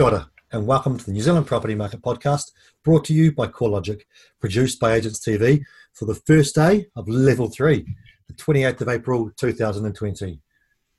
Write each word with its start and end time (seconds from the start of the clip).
Kia 0.00 0.06
ora, 0.06 0.30
and 0.52 0.66
welcome 0.66 0.96
to 0.96 1.04
the 1.04 1.12
New 1.12 1.20
Zealand 1.20 1.46
Property 1.46 1.74
Market 1.74 2.00
Podcast, 2.00 2.52
brought 2.82 3.04
to 3.04 3.12
you 3.12 3.32
by 3.32 3.46
CoreLogic, 3.46 4.00
produced 4.40 4.80
by 4.80 4.94
Agents 4.94 5.20
TV 5.20 5.60
for 5.92 6.06
the 6.06 6.14
first 6.14 6.54
day 6.54 6.86
of 6.96 7.06
Level 7.06 7.50
3, 7.50 7.84
the 8.26 8.32
28th 8.32 8.80
of 8.80 8.88
April 8.88 9.30
2020. 9.36 10.40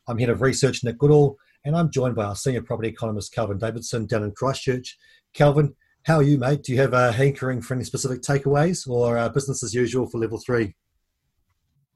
I'm 0.07 0.17
Head 0.19 0.29
of 0.29 0.43
Research 0.43 0.83
Nick 0.83 0.99
Goodall, 0.99 1.35
and 1.65 1.75
I'm 1.75 1.89
joined 1.89 2.13
by 2.13 2.25
our 2.25 2.35
Senior 2.35 2.61
Property 2.61 2.89
Economist 2.89 3.33
Kelvin 3.33 3.57
Davidson 3.57 4.05
down 4.05 4.21
in 4.21 4.33
Christchurch. 4.33 4.99
Kelvin, 5.33 5.73
how 6.03 6.17
are 6.17 6.23
you, 6.23 6.37
mate? 6.37 6.61
Do 6.61 6.71
you 6.71 6.79
have 6.79 6.93
a 6.93 7.11
hankering 7.11 7.63
for 7.63 7.73
any 7.73 7.83
specific 7.83 8.21
takeaways 8.21 8.87
or 8.87 9.17
uh, 9.17 9.29
business 9.29 9.63
as 9.63 9.73
usual 9.73 10.05
for 10.05 10.19
Level 10.19 10.37
3? 10.37 10.75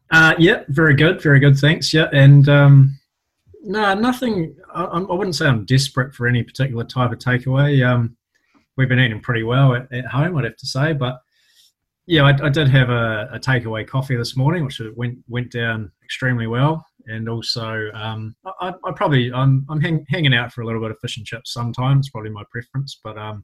Uh, 0.09 0.33
yeah, 0.39 0.63
very 0.69 0.95
good, 0.95 1.21
very 1.21 1.39
good, 1.39 1.55
thanks. 1.55 1.93
Yeah, 1.93 2.09
and 2.11 2.49
um, 2.49 2.99
no, 3.61 3.93
nothing. 3.93 4.55
I, 4.75 4.99
I, 4.99 5.13
wouldn't 5.13 5.35
say 5.35 5.47
I'm 5.47 5.65
desperate 5.65 6.13
for 6.13 6.27
any 6.27 6.43
particular 6.43 6.83
type 6.83 7.11
of 7.11 7.19
takeaway. 7.19 7.85
Um, 7.85 8.17
we've 8.77 8.89
been 8.89 8.99
eating 8.99 9.21
pretty 9.21 9.43
well 9.43 9.73
at, 9.73 9.91
at, 9.91 10.05
home, 10.05 10.37
I'd 10.37 10.43
have 10.43 10.57
to 10.57 10.65
say. 10.65 10.93
But 10.93 11.19
yeah, 12.07 12.23
I, 12.23 12.45
I 12.45 12.49
did 12.49 12.67
have 12.69 12.89
a, 12.89 13.29
a, 13.33 13.39
takeaway 13.39 13.87
coffee 13.87 14.15
this 14.15 14.35
morning, 14.35 14.65
which 14.65 14.81
went 14.95 15.17
went 15.27 15.51
down 15.51 15.91
extremely 16.03 16.47
well. 16.47 16.85
And 17.07 17.29
also, 17.29 17.89
um, 17.93 18.35
I, 18.61 18.73
I, 18.83 18.91
probably 18.91 19.31
I'm 19.31 19.65
I'm 19.69 19.81
hang, 19.81 20.05
hanging 20.09 20.33
out 20.33 20.51
for 20.51 20.61
a 20.61 20.65
little 20.65 20.81
bit 20.81 20.91
of 20.91 20.99
fish 20.99 21.17
and 21.17 21.25
chips 21.25 21.53
sometimes. 21.53 22.09
Probably 22.09 22.31
my 22.31 22.43
preference, 22.51 22.99
but 23.03 23.17
um, 23.17 23.43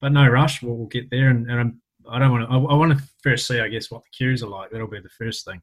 but 0.00 0.12
no 0.12 0.28
rush. 0.28 0.62
We'll, 0.62 0.76
we'll 0.76 0.86
get 0.86 1.10
there. 1.10 1.28
And, 1.30 1.50
and 1.50 1.60
I'm, 1.60 1.80
I 2.08 2.18
don't 2.18 2.30
want 2.30 2.48
to. 2.48 2.54
I, 2.54 2.58
I 2.58 2.76
want 2.76 2.96
to 2.96 3.04
first 3.22 3.46
see, 3.46 3.60
I 3.60 3.68
guess, 3.68 3.90
what 3.90 4.02
the 4.02 4.10
queues 4.16 4.42
are 4.42 4.48
like. 4.48 4.70
That'll 4.70 4.86
be 4.88 5.00
the 5.00 5.08
first 5.08 5.44
thing. 5.44 5.60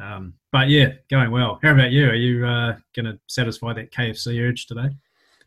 Um, 0.00 0.34
but 0.52 0.68
yeah, 0.68 0.92
going 1.10 1.30
well. 1.30 1.58
How 1.62 1.72
about 1.72 1.90
you? 1.90 2.08
Are 2.08 2.14
you 2.14 2.46
uh, 2.46 2.76
going 2.94 3.06
to 3.06 3.18
satisfy 3.26 3.72
that 3.74 3.92
KFC 3.92 4.40
urge 4.40 4.66
today? 4.66 4.90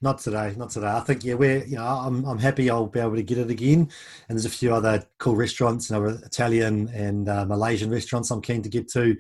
Not 0.04 0.20
today, 0.20 0.56
not 0.58 0.72
today. 0.72 0.88
I 0.88 1.00
think 1.02 1.24
yeah, 1.24 1.36
we're 1.36 1.64
you 1.64 1.76
know 1.76 1.86
I'm 1.86 2.26
I'm 2.26 2.40
happy 2.40 2.70
I'll 2.72 2.88
be 2.88 3.00
able 3.00 3.16
to 3.16 3.24
get 3.24 3.38
it 3.38 3.52
again. 3.52 3.82
And 4.28 4.38
there's 4.38 4.46
a 4.46 4.50
few 4.50 4.74
other 4.74 5.04
cool 5.20 5.36
restaurants, 5.36 5.90
you 5.90 5.96
know, 5.96 6.08
Italian 6.26 6.90
and 6.90 7.30
uh, 7.30 7.46
Malaysian 7.46 7.92
restaurants 7.92 8.32
I'm 8.32 8.42
keen 8.42 8.64
to 8.64 8.70
get 8.70 8.90
to 8.94 9.16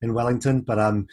in 0.00 0.14
Wellington. 0.14 0.62
But 0.62 0.78
um, 0.78 1.06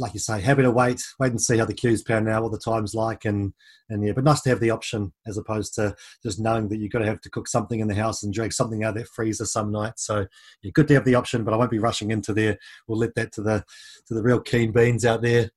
like 0.00 0.14
you 0.14 0.20
say, 0.20 0.40
happy 0.40 0.62
to 0.62 0.70
wait, 0.70 1.02
wait 1.18 1.32
and 1.32 1.40
see 1.40 1.58
how 1.58 1.66
the 1.66 1.74
queues 1.74 2.02
pan 2.02 2.26
out, 2.28 2.42
what 2.42 2.52
the 2.52 2.58
time's 2.58 2.94
like, 2.94 3.24
and 3.24 3.52
and 3.90 4.04
yeah, 4.06 4.12
but 4.12 4.24
nice 4.24 4.40
to 4.42 4.48
have 4.48 4.60
the 4.60 4.70
option 4.70 5.12
as 5.26 5.36
opposed 5.36 5.74
to 5.74 5.94
just 6.22 6.40
knowing 6.40 6.68
that 6.68 6.78
you've 6.78 6.92
got 6.92 7.00
to 7.00 7.06
have 7.06 7.20
to 7.20 7.30
cook 7.30 7.46
something 7.46 7.80
in 7.80 7.88
the 7.88 7.94
house 7.94 8.22
and 8.22 8.32
drag 8.32 8.52
something 8.52 8.84
out 8.84 8.90
of 8.90 9.02
that 9.02 9.08
freezer 9.08 9.44
some 9.44 9.70
night. 9.70 9.94
So 9.96 10.26
yeah, 10.62 10.70
good 10.72 10.88
to 10.88 10.94
have 10.94 11.04
the 11.04 11.14
option, 11.14 11.44
but 11.44 11.52
I 11.52 11.58
won't 11.58 11.70
be 11.70 11.78
rushing 11.78 12.10
into 12.10 12.32
there. 12.32 12.58
We'll 12.86 12.98
let 12.98 13.14
that 13.16 13.32
to 13.32 13.42
the 13.42 13.64
to 14.06 14.14
the 14.14 14.22
real 14.22 14.40
keen 14.40 14.72
beans 14.72 15.04
out 15.04 15.20
there. 15.20 15.50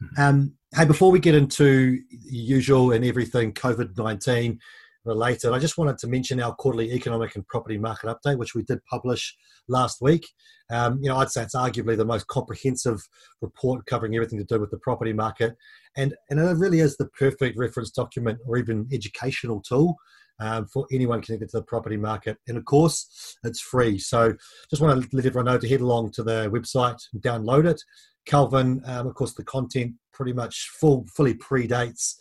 Hmm. 0.00 0.22
Um, 0.22 0.54
hey, 0.74 0.84
before 0.84 1.12
we 1.12 1.20
get 1.20 1.36
into 1.36 2.00
usual 2.24 2.92
and 2.92 3.04
everything 3.04 3.52
COVID 3.52 3.96
nineteen, 3.96 4.58
related. 5.06 5.52
I 5.52 5.58
just 5.58 5.78
wanted 5.78 5.98
to 5.98 6.08
mention 6.08 6.40
our 6.40 6.54
quarterly 6.54 6.92
economic 6.92 7.34
and 7.36 7.46
property 7.46 7.78
market 7.78 8.08
update, 8.08 8.38
which 8.38 8.54
we 8.54 8.62
did 8.62 8.84
publish 8.84 9.36
last 9.68 10.00
week. 10.00 10.26
Um, 10.70 10.98
you 11.02 11.08
know, 11.08 11.16
I'd 11.18 11.30
say 11.30 11.42
it's 11.42 11.54
arguably 11.54 11.96
the 11.96 12.04
most 12.04 12.26
comprehensive 12.26 13.00
report 13.40 13.86
covering 13.86 14.14
everything 14.14 14.38
to 14.38 14.44
do 14.44 14.60
with 14.60 14.70
the 14.70 14.78
property 14.78 15.12
market, 15.12 15.56
and 15.96 16.14
and 16.30 16.40
it 16.40 16.56
really 16.56 16.80
is 16.80 16.96
the 16.96 17.08
perfect 17.18 17.58
reference 17.58 17.90
document 17.90 18.38
or 18.46 18.56
even 18.56 18.88
educational 18.92 19.60
tool. 19.60 19.96
Um, 20.38 20.66
for 20.66 20.86
anyone 20.92 21.22
connected 21.22 21.48
to 21.48 21.56
the 21.56 21.62
property 21.62 21.96
market. 21.96 22.36
And 22.46 22.58
of 22.58 22.66
course, 22.66 23.38
it's 23.42 23.58
free. 23.58 23.98
So 23.98 24.34
just 24.68 24.82
want 24.82 25.02
to 25.02 25.16
let 25.16 25.24
everyone 25.24 25.46
know 25.46 25.56
to 25.56 25.66
head 25.66 25.80
along 25.80 26.10
to 26.10 26.22
the 26.22 26.50
website 26.52 26.98
and 27.14 27.22
download 27.22 27.64
it. 27.64 27.80
Kelvin, 28.26 28.82
um, 28.84 29.06
of 29.06 29.14
course, 29.14 29.32
the 29.32 29.44
content 29.44 29.94
pretty 30.12 30.34
much 30.34 30.68
full, 30.78 31.06
fully 31.06 31.32
predates 31.32 32.16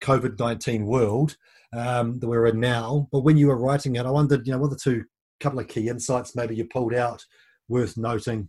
COVID 0.00 0.38
19 0.38 0.86
world 0.86 1.36
um, 1.72 2.18
that 2.18 2.28
we're 2.28 2.46
in 2.46 2.60
now. 2.60 3.08
But 3.12 3.20
when 3.20 3.36
you 3.36 3.48
were 3.48 3.58
writing 3.58 3.96
it, 3.96 4.06
I 4.06 4.10
wondered, 4.10 4.46
you 4.46 4.52
know, 4.52 4.58
what 4.58 4.70
the 4.70 4.76
two 4.76 5.04
couple 5.40 5.60
of 5.60 5.68
key 5.68 5.88
insights 5.88 6.34
maybe 6.34 6.56
you 6.56 6.64
pulled 6.64 6.94
out 6.94 7.24
worth 7.68 7.96
noting? 7.96 8.48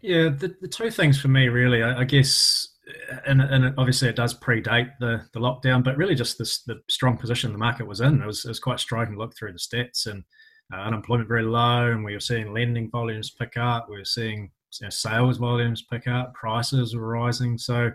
Yeah, 0.00 0.30
the, 0.30 0.54
the 0.60 0.68
two 0.68 0.90
things 0.90 1.20
for 1.20 1.28
me 1.28 1.48
really, 1.48 1.82
I, 1.82 2.00
I 2.00 2.04
guess, 2.04 2.68
and, 3.26 3.40
and 3.40 3.74
obviously 3.78 4.08
it 4.08 4.16
does 4.16 4.34
predate 4.34 4.90
the, 4.98 5.24
the 5.32 5.40
lockdown, 5.40 5.84
but 5.84 5.96
really 5.96 6.16
just 6.16 6.38
this 6.38 6.62
the 6.62 6.80
strong 6.88 7.16
position 7.16 7.52
the 7.52 7.58
market 7.58 7.86
was 7.86 8.00
in. 8.00 8.20
It 8.20 8.26
was, 8.26 8.44
it 8.44 8.48
was 8.48 8.60
quite 8.60 8.80
striking 8.80 9.14
to 9.14 9.20
look 9.20 9.36
through 9.36 9.52
the 9.52 9.58
stats 9.58 10.06
and 10.06 10.24
uh, 10.72 10.80
unemployment 10.80 11.28
very 11.28 11.44
low, 11.44 11.92
and 11.92 12.04
we 12.04 12.14
were 12.14 12.20
seeing 12.20 12.52
lending 12.52 12.90
volumes 12.90 13.30
pick 13.30 13.56
up. 13.56 13.88
We 13.88 13.98
were 13.98 14.04
seeing 14.04 14.50
sales 14.72 15.38
volumes 15.38 15.82
pick 15.90 16.06
up, 16.06 16.34
prices 16.34 16.94
were 16.94 17.08
rising. 17.08 17.58
So 17.58 17.90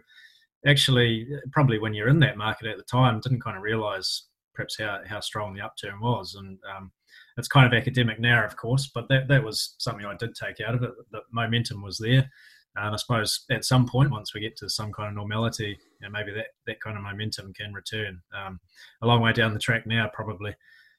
actually, 0.65 1.27
probably 1.51 1.79
when 1.79 1.93
you're 1.93 2.09
in 2.09 2.19
that 2.19 2.37
market 2.37 2.67
at 2.67 2.77
the 2.77 2.83
time, 2.83 3.19
didn't 3.19 3.43
kind 3.43 3.57
of 3.57 3.63
realise 3.63 4.27
perhaps 4.53 4.77
how, 4.79 4.99
how 5.07 5.19
strong 5.19 5.53
the 5.53 5.61
upturn 5.61 5.99
was. 6.01 6.35
And 6.35 6.57
um, 6.75 6.91
it's 7.37 7.47
kind 7.47 7.67
of 7.67 7.77
academic 7.77 8.19
now, 8.19 8.43
of 8.43 8.55
course, 8.57 8.89
but 8.93 9.07
that, 9.09 9.27
that 9.27 9.43
was 9.43 9.75
something 9.77 10.05
I 10.05 10.15
did 10.15 10.35
take 10.35 10.59
out 10.59 10.75
of 10.75 10.83
it. 10.83 10.91
The 11.11 11.21
momentum 11.31 11.81
was 11.81 11.97
there. 11.97 12.29
And 12.75 12.93
I 12.93 12.97
suppose 12.97 13.45
at 13.49 13.65
some 13.65 13.87
point, 13.87 14.11
once 14.11 14.33
we 14.33 14.41
get 14.41 14.55
to 14.57 14.69
some 14.69 14.91
kind 14.93 15.09
of 15.09 15.15
normality, 15.15 15.77
you 15.99 16.07
know, 16.07 16.09
maybe 16.11 16.31
that, 16.33 16.47
that 16.67 16.79
kind 16.79 16.95
of 16.95 17.03
momentum 17.03 17.53
can 17.53 17.73
return. 17.73 18.21
Um, 18.35 18.59
a 19.01 19.07
long 19.07 19.21
way 19.21 19.33
down 19.33 19.53
the 19.53 19.59
track 19.59 19.87
now, 19.87 20.09
probably. 20.13 20.55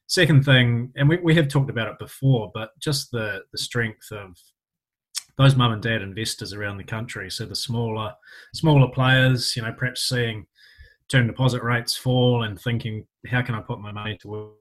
Second 0.06 0.44
thing, 0.44 0.93
and 0.97 1.09
we, 1.09 1.19
we 1.19 1.34
have 1.34 1.49
talked 1.49 1.71
about 1.71 1.88
it 1.88 1.99
before, 1.99 2.50
but 2.55 2.71
just 2.81 3.11
the, 3.11 3.43
the 3.53 3.59
strength 3.59 4.11
of 4.11 4.37
those 5.38 5.56
mum 5.56 5.72
and 5.72 5.82
dad 5.82 6.03
investors 6.03 6.53
around 6.53 6.76
the 6.76 6.84
country. 6.84 7.31
So 7.31 7.47
the 7.47 7.56
smaller 7.56 8.12
smaller 8.54 8.88
players, 8.88 9.56
you 9.56 9.62
know, 9.62 9.72
perhaps 9.72 10.03
seeing 10.03 10.47
term 11.09 11.26
deposit 11.26 11.62
rates 11.62 11.97
fall 11.97 12.43
and 12.43 12.60
thinking, 12.60 13.06
how 13.26 13.41
can 13.43 13.54
I 13.54 13.60
put 13.60 13.81
my 13.81 13.93
money 13.93 14.19
to 14.19 14.53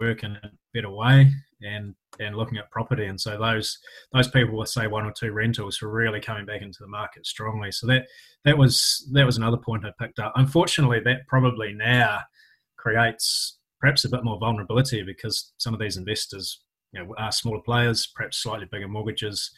work 0.00 0.22
in 0.22 0.32
a 0.32 0.50
better 0.72 0.90
way? 0.90 1.32
And 1.62 1.94
and 2.20 2.36
looking 2.36 2.58
at 2.58 2.70
property, 2.70 3.06
and 3.06 3.18
so 3.18 3.38
those 3.38 3.78
those 4.12 4.28
people 4.28 4.58
with 4.58 4.68
say 4.68 4.86
one 4.86 5.06
or 5.06 5.12
two 5.12 5.32
rentals 5.32 5.80
were 5.80 5.88
really 5.88 6.20
coming 6.20 6.44
back 6.44 6.60
into 6.60 6.78
the 6.80 6.86
market 6.86 7.26
strongly. 7.26 7.72
So 7.72 7.86
that 7.86 8.06
that 8.44 8.58
was 8.58 9.08
that 9.12 9.24
was 9.24 9.38
another 9.38 9.56
point 9.56 9.86
I 9.86 9.90
picked 9.98 10.18
up. 10.18 10.34
Unfortunately, 10.36 11.00
that 11.00 11.26
probably 11.26 11.72
now 11.72 12.20
creates 12.76 13.56
perhaps 13.80 14.04
a 14.04 14.10
bit 14.10 14.24
more 14.24 14.38
vulnerability 14.38 15.02
because 15.02 15.52
some 15.56 15.72
of 15.72 15.80
these 15.80 15.96
investors 15.96 16.63
you 16.94 17.04
know, 17.04 17.14
are 17.18 17.32
smaller 17.32 17.60
players, 17.60 18.06
perhaps 18.06 18.38
slightly 18.38 18.66
bigger 18.70 18.88
mortgages, 18.88 19.50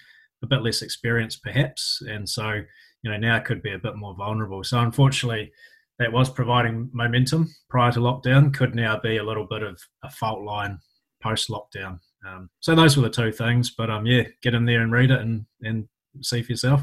a 0.43 0.47
bit 0.47 0.63
less 0.63 0.83
experience 0.83 1.37
perhaps, 1.37 2.03
and 2.09 2.29
so 2.29 2.61
you 3.03 3.11
know 3.11 3.17
now 3.17 3.39
could 3.39 3.63
be 3.63 3.73
a 3.73 3.79
bit 3.79 3.97
more 3.97 4.15
vulnerable. 4.15 4.65
So 4.65 4.79
unfortunately, 4.81 5.53
that 5.99 6.13
was 6.13 6.29
providing 6.29 6.91
momentum 6.93 7.55
prior 7.69 7.93
to 7.93 8.01
lockdown 8.01 8.53
could 8.53 8.75
now 8.75 8.99
be 8.99 9.17
a 9.19 9.25
little 9.25 9.47
bit 9.47 9.63
of 9.63 9.81
a 10.03 10.11
fault 10.11 10.43
line 10.43 10.79
post 11.23 11.49
lockdown. 11.49 11.99
Um, 12.27 12.51
so 12.61 12.75
those 12.75 12.97
were 12.97 13.05
the 13.05 13.11
two 13.11 13.33
things, 13.33 13.71
but 13.71 13.91
um, 13.91 14.07
yeah, 14.07 14.25
get 14.43 14.55
in 14.55 14.65
there 14.65 14.83
and 14.83 14.93
read 14.93 15.11
it 15.11 15.21
and 15.21 15.47
and 15.63 15.89
see 16.23 16.43
for 16.43 16.53
yourself. 16.53 16.83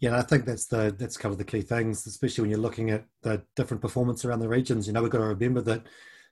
Yeah, 0.00 0.18
I 0.18 0.22
think 0.22 0.44
that's 0.44 0.66
the 0.66 0.94
that's 0.96 1.16
of 1.24 1.38
the 1.38 1.44
key 1.44 1.62
things, 1.62 2.06
especially 2.06 2.42
when 2.42 2.50
you're 2.50 2.60
looking 2.60 2.90
at 2.90 3.04
the 3.22 3.42
different 3.56 3.80
performance 3.80 4.24
around 4.24 4.40
the 4.40 4.48
regions. 4.48 4.86
You 4.86 4.92
know, 4.92 5.02
we've 5.02 5.10
got 5.10 5.18
to 5.18 5.24
remember 5.24 5.62
that 5.62 5.82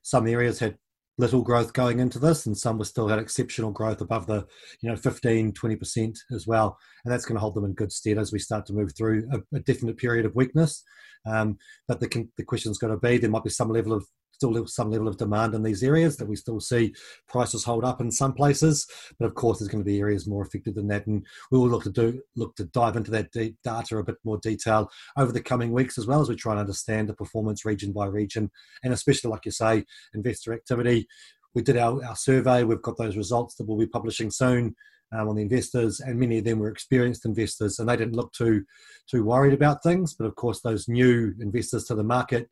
some 0.03 0.27
areas 0.27 0.59
had 0.59 0.77
little 1.16 1.42
growth 1.42 1.72
going 1.72 2.00
into 2.00 2.19
this 2.19 2.47
and 2.47 2.56
some 2.56 2.78
were 2.78 2.84
still 2.84 3.08
had 3.08 3.19
exceptional 3.19 3.70
growth 3.70 4.00
above 4.00 4.26
the 4.26 4.44
you 4.82 4.88
know 4.88 4.97
15 4.97 5.52
20% 5.52 6.19
as 6.32 6.47
well. 6.47 6.76
And 7.04 7.12
that's 7.12 7.25
going 7.25 7.36
to 7.36 7.41
hold 7.41 7.54
them 7.54 7.64
in 7.64 7.75
good 7.75 7.92
stead 7.92 8.19
as 8.19 8.32
we 8.32 8.38
start 8.38 8.66
to 8.66 8.72
move 8.72 8.92
through 8.97 9.28
a, 9.32 9.56
a 9.56 9.60
definite 9.60 9.97
period 9.97 10.26
of 10.26 10.34
weakness. 10.34 10.82
Um, 11.26 11.58
but 11.88 12.00
the, 12.00 12.28
the 12.36 12.44
question's 12.44 12.78
going 12.78 12.92
to 12.92 12.98
be 12.98 13.19
there 13.19 13.30
might 13.30 13.44
be 13.44 13.50
some 13.50 13.71
level 13.71 13.92
of 13.92 14.06
still 14.34 14.66
some 14.66 14.91
level 14.91 15.09
of 15.09 15.16
demand 15.16 15.54
in 15.54 15.63
these 15.63 15.83
areas 15.83 16.16
that 16.16 16.28
we 16.28 16.36
still 16.36 16.60
see 16.60 16.95
prices 17.28 17.65
hold 17.65 17.84
up 17.84 18.01
in 18.01 18.10
some 18.10 18.33
places. 18.33 18.86
But 19.19 19.27
of 19.27 19.34
course 19.34 19.59
there's 19.59 19.69
going 19.69 19.83
to 19.83 19.91
be 19.91 20.01
areas 20.01 20.27
more 20.27 20.42
affected 20.42 20.75
than 20.75 20.89
that 20.89 21.07
and 21.07 21.25
we 21.51 21.59
will 21.59 21.69
look 21.69 21.84
to 21.84 21.91
do 21.91 22.21
look 22.36 22.54
to 22.57 22.65
dive 22.66 22.97
into 22.97 23.10
that 23.13 23.33
data 23.33 23.97
a 23.97 24.04
bit 24.04 24.16
more 24.25 24.39
detail 24.39 24.91
over 25.16 25.33
the 25.33 25.42
coming 25.42 25.72
weeks 25.72 25.98
as 25.98 26.07
well 26.07 26.21
as 26.21 26.28
we 26.28 26.36
try 26.36 26.53
and 26.53 26.60
understand 26.60 27.09
the 27.09 27.15
performance 27.15 27.65
region 27.65 27.92
by 27.92 28.07
region. 28.07 28.51
And 28.83 28.92
especially 28.92 29.31
like 29.31 29.45
you 29.45 29.53
say 29.53 29.84
investor 30.15 30.53
activity. 30.53 31.07
We 31.54 31.63
did 31.63 31.77
our, 31.77 32.04
our 32.04 32.16
survey. 32.16 32.65
We've 32.65 32.83
got 32.83 32.97
those 32.97 33.16
results 33.16 33.54
that 33.54 33.66
we'll 33.66 33.78
be 33.78 33.87
publishing 33.87 34.30
soon 34.30 34.75
um, 35.13 35.28
on 35.28 35.37
the 35.37 35.42
investors, 35.42 36.01
and 36.01 36.19
many 36.19 36.39
of 36.39 36.45
them 36.45 36.59
were 36.59 36.71
experienced 36.71 37.25
investors, 37.25 37.78
and 37.78 37.89
they 37.89 37.97
didn't 37.97 38.16
look 38.16 38.33
too 38.33 38.65
too 39.09 39.25
worried 39.25 39.54
about 39.54 39.83
things. 39.83 40.15
But 40.15 40.27
of 40.27 40.34
course, 40.34 40.60
those 40.60 40.89
new 40.89 41.34
investors 41.41 41.84
to 41.84 41.95
the 41.95 42.03
market 42.03 42.48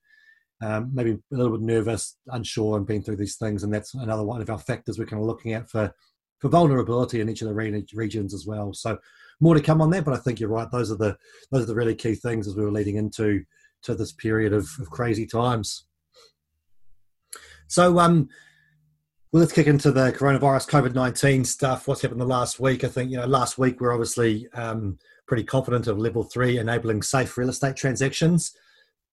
um, 0.62 0.90
maybe 0.92 1.12
a 1.12 1.36
little 1.36 1.52
bit 1.52 1.60
nervous, 1.60 2.16
unsure, 2.28 2.76
and 2.76 2.86
been 2.86 3.02
through 3.02 3.16
these 3.16 3.36
things. 3.36 3.62
And 3.64 3.74
that's 3.74 3.94
another 3.94 4.22
one 4.22 4.40
of 4.40 4.48
our 4.48 4.58
factors 4.58 4.98
we're 4.98 5.06
kind 5.06 5.20
of 5.20 5.26
looking 5.26 5.52
at 5.52 5.68
for, 5.68 5.92
for 6.38 6.48
vulnerability 6.48 7.20
in 7.20 7.28
each 7.28 7.42
of 7.42 7.48
the 7.48 7.84
regions 7.94 8.32
as 8.32 8.46
well. 8.46 8.72
So 8.72 8.98
more 9.40 9.54
to 9.54 9.60
come 9.60 9.80
on 9.80 9.90
that, 9.90 10.04
but 10.04 10.14
I 10.14 10.18
think 10.18 10.38
you're 10.38 10.48
right. 10.48 10.70
Those 10.70 10.92
are 10.92 10.96
the 10.96 11.16
those 11.50 11.64
are 11.64 11.66
the 11.66 11.74
really 11.74 11.96
key 11.96 12.14
things 12.14 12.46
as 12.46 12.54
we 12.54 12.64
were 12.64 12.70
leading 12.70 12.96
into 12.96 13.42
to 13.82 13.94
this 13.94 14.12
period 14.12 14.52
of, 14.52 14.68
of 14.80 14.88
crazy 14.90 15.26
times. 15.26 15.86
So 17.66 17.98
um, 17.98 18.28
Well, 19.32 19.40
let's 19.40 19.52
kick 19.52 19.66
into 19.66 19.90
the 19.90 20.12
coronavirus 20.12 20.68
COVID 20.68 20.94
19 20.94 21.44
stuff. 21.44 21.88
What's 21.88 22.02
happened 22.02 22.20
the 22.20 22.26
last 22.26 22.60
week? 22.60 22.84
I 22.84 22.88
think, 22.88 23.10
you 23.10 23.16
know, 23.16 23.26
last 23.26 23.58
week 23.58 23.80
we're 23.80 23.92
obviously 23.92 24.46
um, 24.52 24.98
pretty 25.26 25.42
confident 25.42 25.86
of 25.86 25.98
level 25.98 26.22
three 26.22 26.58
enabling 26.58 27.02
safe 27.02 27.36
real 27.36 27.48
estate 27.48 27.74
transactions. 27.74 28.54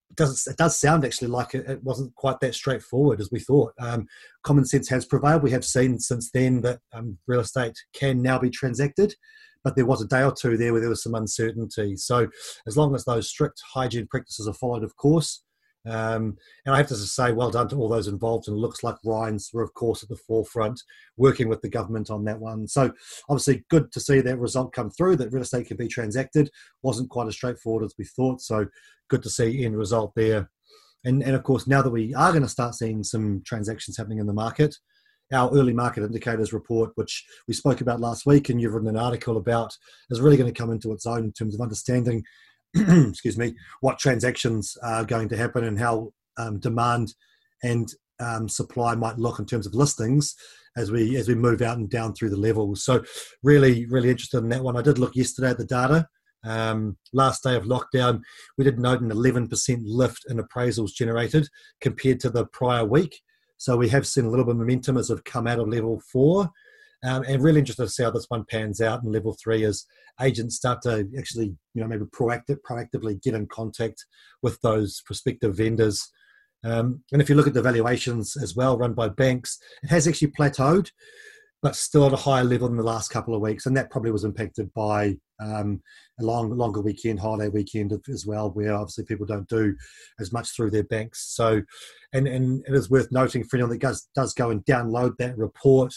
It 0.10 0.16
does, 0.16 0.48
it 0.48 0.58
does 0.58 0.80
sound 0.80 1.06
actually 1.06 1.28
like 1.28 1.54
it, 1.54 1.70
it 1.70 1.84
wasn't 1.84 2.16
quite 2.16 2.40
that 2.40 2.56
straightforward 2.56 3.22
as 3.22 3.32
we 3.32 3.40
thought. 3.40 3.74
Um, 3.80 4.08
common 4.44 4.66
sense 4.66 4.90
has 4.90 5.06
prevailed. 5.06 5.44
We 5.44 5.52
have 5.52 5.66
seen 5.66 6.00
since 6.00 6.32
then 6.32 6.62
that 6.62 6.80
um, 6.94 7.18
real 7.28 7.42
estate 7.42 7.78
can 7.94 8.22
now 8.22 8.40
be 8.40 8.50
transacted, 8.50 9.16
but 9.64 9.76
there 9.76 9.86
was 9.86 10.02
a 10.02 10.08
day 10.08 10.24
or 10.24 10.34
two 10.34 10.58
there 10.58 10.72
where 10.72 10.82
there 10.82 10.90
was 10.90 11.04
some 11.04 11.16
uncertainty. 11.16 11.96
So, 11.98 12.28
as 12.66 12.76
long 12.76 12.96
as 12.96 13.06
those 13.06 13.30
strict 13.30 13.62
hygiene 13.74 14.08
practices 14.08 14.48
are 14.48 14.54
followed, 14.54 14.84
of 14.84 14.96
course, 14.98 15.44
um, 15.90 16.38
and 16.66 16.76
I 16.76 16.78
have 16.78 16.88
to 16.88 16.96
say, 16.96 17.32
well 17.32 17.50
done 17.50 17.68
to 17.70 17.76
all 17.78 17.90
those 17.90 18.08
involved. 18.08 18.48
And 18.48 18.58
it 18.58 18.60
looks 18.60 18.84
like 18.84 18.96
REINZ 19.06 19.54
were, 19.54 19.64
of 19.64 19.74
course, 19.74 20.04
at 20.04 20.10
the 20.10 20.16
forefront, 20.16 20.82
working 21.18 21.50
with 21.50 21.62
the 21.62 21.70
government 21.70 22.10
on 22.10 22.24
that 22.26 22.40
one. 22.40 22.68
So, 22.68 22.92
obviously, 23.30 23.66
good 23.70 23.92
to 23.92 24.00
see 24.00 24.22
that 24.22 24.40
result 24.40 24.74
come 24.74 24.92
through 24.92 25.18
that 25.18 25.32
real 25.32 25.42
estate 25.42 25.68
can 25.68 25.78
be 25.78 25.88
transacted. 25.88 26.50
Wasn't 26.84 27.10
quite 27.10 27.28
as 27.28 27.36
straightforward 27.36 27.84
as 27.84 27.96
we 27.98 28.06
thought. 28.06 28.42
So, 28.42 28.68
good 29.10 29.24
to 29.24 29.30
see 29.30 29.66
end 29.66 29.78
result 29.78 30.14
there. 30.16 30.50
And, 31.06 31.24
and 31.24 31.36
of 31.36 31.44
course, 31.44 31.66
now 31.66 31.82
that 31.82 31.92
we 31.92 32.14
are 32.14 32.32
going 32.32 32.44
to 32.44 32.50
start 32.50 32.76
seeing 32.76 33.04
some 33.04 33.42
transactions 33.46 33.98
happening 33.98 34.20
in 34.20 34.28
the 34.28 34.34
market, 34.34 34.76
our 35.32 35.52
early 35.54 35.74
market 35.74 36.04
indicators 36.04 36.54
report, 36.54 36.92
which 36.96 37.26
we 37.48 37.54
spoke 37.54 37.82
about 37.82 38.00
last 38.00 38.26
week, 38.26 38.50
and 38.50 38.60
you've 38.60 38.74
written 38.74 38.90
an 38.90 38.98
article 38.98 39.38
about, 39.38 39.76
is 40.10 40.22
really 40.22 40.38
going 40.38 40.52
to 40.52 40.60
come 40.60 40.72
into 40.72 40.92
its 40.92 41.06
own 41.06 41.24
in 41.24 41.32
terms 41.32 41.54
of 41.56 41.62
understanding 41.62 42.24
excuse 43.10 43.38
me, 43.38 43.56
what 43.82 44.00
transactions 44.00 44.78
are 44.84 45.04
going 45.04 45.30
to 45.30 45.38
happen 45.38 45.64
and 45.64 45.80
how 45.80 46.12
um, 46.38 46.60
demand 46.60 47.14
and 47.64 47.94
um, 48.20 48.50
supply 48.50 48.96
might 48.96 49.18
look 49.18 49.40
in 49.40 49.46
terms 49.46 49.66
of 49.66 49.74
listings 49.74 50.36
as 50.78 50.92
we 50.92 51.18
as 51.18 51.28
we 51.28 51.36
move 51.36 51.62
out 51.62 51.78
and 51.78 51.90
down 51.90 52.14
through 52.14 52.30
the 52.30 52.38
levels. 52.38 52.84
So 52.84 53.04
really, 53.44 53.86
really 53.88 54.10
interested 54.10 54.38
in 54.38 54.50
that 54.50 54.64
one. 54.64 54.78
I 54.78 54.82
did 54.82 55.00
look 55.00 55.16
yesterday 55.16 55.50
at 55.50 55.58
the 55.58 55.66
data. 55.66 56.08
Um, 56.46 56.98
last 57.12 57.44
day 57.44 57.56
of 57.56 57.66
lockdown, 57.66 58.22
we 58.58 58.64
did 58.64 58.80
note 58.80 59.02
an 59.02 59.12
11% 59.12 59.82
lift 59.84 60.26
in 60.30 60.38
appraisals 60.38 60.94
generated 60.94 61.50
compared 61.82 62.20
to 62.22 62.30
the 62.30 62.46
prior 62.46 62.86
week. 62.86 63.20
So 63.58 63.76
we 63.76 63.90
have 63.90 64.08
seen 64.08 64.24
a 64.24 64.30
little 64.30 64.46
bit 64.46 64.52
of 64.52 64.58
momentum 64.58 64.96
as 64.96 65.10
we've 65.10 65.24
come 65.26 65.48
out 65.48 65.60
of 65.60 65.68
level 65.68 66.02
four. 66.12 66.50
Um, 67.02 67.24
and 67.24 67.42
really 67.42 67.60
interested 67.60 67.84
to 67.84 67.90
see 67.90 68.04
how 68.04 68.12
this 68.12 68.26
one 68.28 68.44
pans 68.50 68.82
out 68.82 69.04
in 69.04 69.12
level 69.12 69.36
three 69.42 69.64
as 69.64 69.86
agents 70.22 70.58
start 70.58 70.82
to 70.82 71.08
actually, 71.18 71.56
you 71.74 71.82
know, 71.82 71.88
maybe 71.88 72.04
proactive, 72.06 72.58
proactively 72.70 73.22
get 73.22 73.36
in 73.36 73.48
contact 73.48 74.06
with 74.42 74.60
those 74.62 75.02
prospective 75.06 75.56
vendors. 75.56 76.12
Um, 76.66 77.02
and 77.14 77.22
if 77.22 77.30
you 77.30 77.36
look 77.36 77.48
at 77.48 77.54
the 77.54 77.62
valuations 77.62 78.36
as 78.36 78.54
well, 78.54 78.78
run 78.78 78.94
by 78.94 79.08
banks, 79.08 79.60
it 79.82 79.90
has 79.90 80.08
actually 80.10 80.32
plateaued, 80.32 80.92
but 81.62 81.78
still 81.78 82.06
at 82.06 82.14
a 82.14 82.18
higher 82.18 82.44
level 82.44 82.68
in 82.68 82.76
the 82.76 82.84
last 82.84 83.12
couple 83.12 83.34
of 83.34 83.42
weeks. 83.42 83.66
And 83.66 83.78
that 83.78 83.92
probably 83.92 84.12
was 84.12 84.26
impacted 84.26 84.74
by 84.74 85.16
um, 85.40 85.82
a 86.20 86.24
long, 86.24 86.50
longer 86.50 86.82
weekend, 86.82 87.22
holiday 87.22 87.48
weekend 87.48 87.94
as 88.10 88.26
well, 88.26 88.52
where 88.52 88.76
obviously 88.76 89.06
people 89.06 89.26
don't 89.26 89.48
do 89.48 89.74
as 90.20 90.34
much 90.34 90.54
through 90.54 90.72
their 90.72 90.84
banks. 90.84 91.34
So, 91.34 91.62
and, 92.12 92.28
and 92.28 92.62
it 92.68 92.74
is 92.74 92.90
worth 92.90 93.10
noting 93.12 93.46
for 93.46 93.56
anyone 93.56 93.72
that 93.72 93.80
does, 93.80 94.10
does 94.16 94.34
go 94.34 94.50
and 94.50 94.66
download 94.66 95.16
that 95.18 95.38
report 95.38 95.94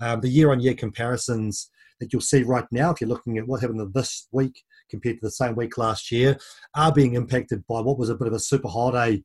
um, 0.00 0.20
the 0.20 0.28
year 0.28 0.50
on 0.50 0.60
year 0.60 0.74
comparisons 0.74 1.70
that 2.00 2.12
you'll 2.12 2.22
see 2.22 2.42
right 2.42 2.66
now, 2.70 2.90
if 2.90 3.00
you're 3.00 3.08
looking 3.08 3.38
at 3.38 3.46
what 3.46 3.60
happened 3.60 3.92
this 3.94 4.28
week 4.32 4.62
compared 4.90 5.16
to 5.16 5.26
the 5.26 5.30
same 5.30 5.54
week 5.54 5.78
last 5.78 6.10
year, 6.10 6.36
are 6.74 6.92
being 6.92 7.14
impacted 7.14 7.66
by 7.66 7.80
what 7.80 7.98
was 7.98 8.10
a 8.10 8.14
bit 8.14 8.26
of 8.26 8.34
a 8.34 8.38
super 8.38 8.68
holiday 8.68 9.22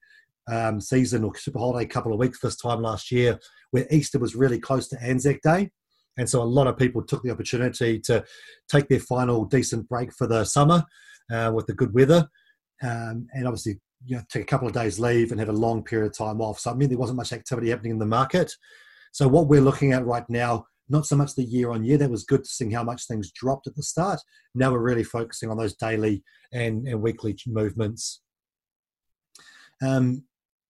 um, 0.51 0.79
season 0.79 1.23
or 1.23 1.35
super 1.35 1.59
holiday 1.59 1.85
couple 1.85 2.13
of 2.13 2.19
weeks 2.19 2.39
this 2.39 2.55
time 2.55 2.81
last 2.81 3.11
year, 3.11 3.39
where 3.71 3.87
Easter 3.91 4.19
was 4.19 4.35
really 4.35 4.59
close 4.59 4.87
to 4.87 5.01
Anzac 5.01 5.41
Day. 5.41 5.71
And 6.17 6.29
so 6.29 6.41
a 6.41 6.43
lot 6.43 6.67
of 6.67 6.77
people 6.77 7.03
took 7.03 7.23
the 7.23 7.31
opportunity 7.31 7.99
to 8.01 8.23
take 8.67 8.87
their 8.89 8.99
final 8.99 9.45
decent 9.45 9.87
break 9.87 10.13
for 10.13 10.27
the 10.27 10.43
summer 10.43 10.83
uh, 11.31 11.51
with 11.53 11.65
the 11.67 11.73
good 11.73 11.93
weather. 11.93 12.27
Um, 12.81 13.27
and 13.33 13.45
obviously, 13.45 13.79
you 14.05 14.17
know, 14.17 14.23
take 14.29 14.43
a 14.43 14.45
couple 14.45 14.67
of 14.67 14.73
days 14.73 14.99
leave 14.99 15.31
and 15.31 15.39
have 15.39 15.49
a 15.49 15.53
long 15.53 15.83
period 15.83 16.07
of 16.07 16.17
time 16.17 16.41
off. 16.41 16.59
So 16.59 16.71
I 16.71 16.73
mean, 16.73 16.89
there 16.89 16.97
wasn't 16.97 17.17
much 17.17 17.33
activity 17.33 17.69
happening 17.69 17.93
in 17.93 17.99
the 17.99 18.05
market. 18.05 18.53
So 19.11 19.27
what 19.27 19.47
we're 19.47 19.61
looking 19.61 19.93
at 19.93 20.05
right 20.05 20.27
now, 20.29 20.65
not 20.89 21.05
so 21.05 21.15
much 21.15 21.35
the 21.35 21.43
year 21.43 21.71
on 21.71 21.83
year, 21.83 21.97
that 21.97 22.09
was 22.09 22.23
good 22.23 22.43
to 22.43 22.49
see 22.49 22.71
how 22.71 22.83
much 22.83 23.05
things 23.05 23.31
dropped 23.31 23.67
at 23.67 23.75
the 23.75 23.83
start. 23.83 24.19
Now 24.55 24.71
we're 24.71 24.79
really 24.79 25.03
focusing 25.03 25.49
on 25.49 25.57
those 25.57 25.75
daily 25.75 26.23
and, 26.51 26.87
and 26.87 27.01
weekly 27.01 27.37
movements. 27.47 28.21
Um, 29.81 30.23